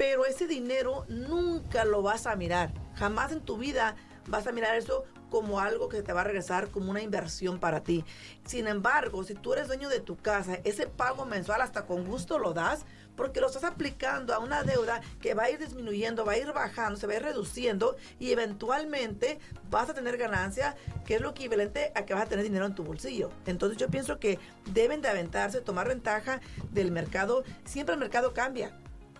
pero 0.00 0.24
ese 0.24 0.46
dinero 0.46 1.04
nunca 1.08 1.84
lo 1.84 2.00
vas 2.00 2.26
a 2.26 2.34
mirar. 2.34 2.72
Jamás 2.94 3.32
en 3.32 3.42
tu 3.42 3.58
vida 3.58 3.96
vas 4.28 4.46
a 4.46 4.52
mirar 4.52 4.74
eso 4.74 5.04
como 5.28 5.60
algo 5.60 5.90
que 5.90 6.02
te 6.02 6.14
va 6.14 6.22
a 6.22 6.24
regresar 6.24 6.68
como 6.70 6.90
una 6.90 7.02
inversión 7.02 7.60
para 7.60 7.82
ti. 7.82 8.02
Sin 8.46 8.66
embargo, 8.66 9.24
si 9.24 9.34
tú 9.34 9.52
eres 9.52 9.66
dueño 9.66 9.90
de 9.90 10.00
tu 10.00 10.16
casa, 10.16 10.58
ese 10.64 10.86
pago 10.86 11.26
mensual 11.26 11.60
hasta 11.60 11.84
con 11.84 12.06
gusto 12.06 12.38
lo 12.38 12.54
das 12.54 12.86
porque 13.14 13.42
lo 13.42 13.48
estás 13.48 13.64
aplicando 13.64 14.32
a 14.32 14.38
una 14.38 14.62
deuda 14.62 15.02
que 15.20 15.34
va 15.34 15.42
a 15.42 15.50
ir 15.50 15.58
disminuyendo, 15.58 16.24
va 16.24 16.32
a 16.32 16.38
ir 16.38 16.50
bajando, 16.50 16.98
se 16.98 17.06
va 17.06 17.12
a 17.12 17.16
ir 17.16 17.22
reduciendo 17.22 17.98
y 18.18 18.32
eventualmente 18.32 19.38
vas 19.68 19.90
a 19.90 19.94
tener 19.94 20.16
ganancia, 20.16 20.76
que 21.04 21.16
es 21.16 21.20
lo 21.20 21.32
equivalente 21.32 21.92
a 21.94 22.06
que 22.06 22.14
vas 22.14 22.22
a 22.22 22.26
tener 22.26 22.42
dinero 22.42 22.64
en 22.64 22.74
tu 22.74 22.84
bolsillo. 22.84 23.28
Entonces 23.44 23.76
yo 23.76 23.90
pienso 23.90 24.18
que 24.18 24.38
deben 24.72 25.02
de 25.02 25.08
aventarse, 25.08 25.60
tomar 25.60 25.88
ventaja 25.88 26.40
del 26.70 26.90
mercado. 26.90 27.44
Siempre 27.66 27.92
el 27.92 28.00
mercado 28.00 28.32
cambia 28.32 28.74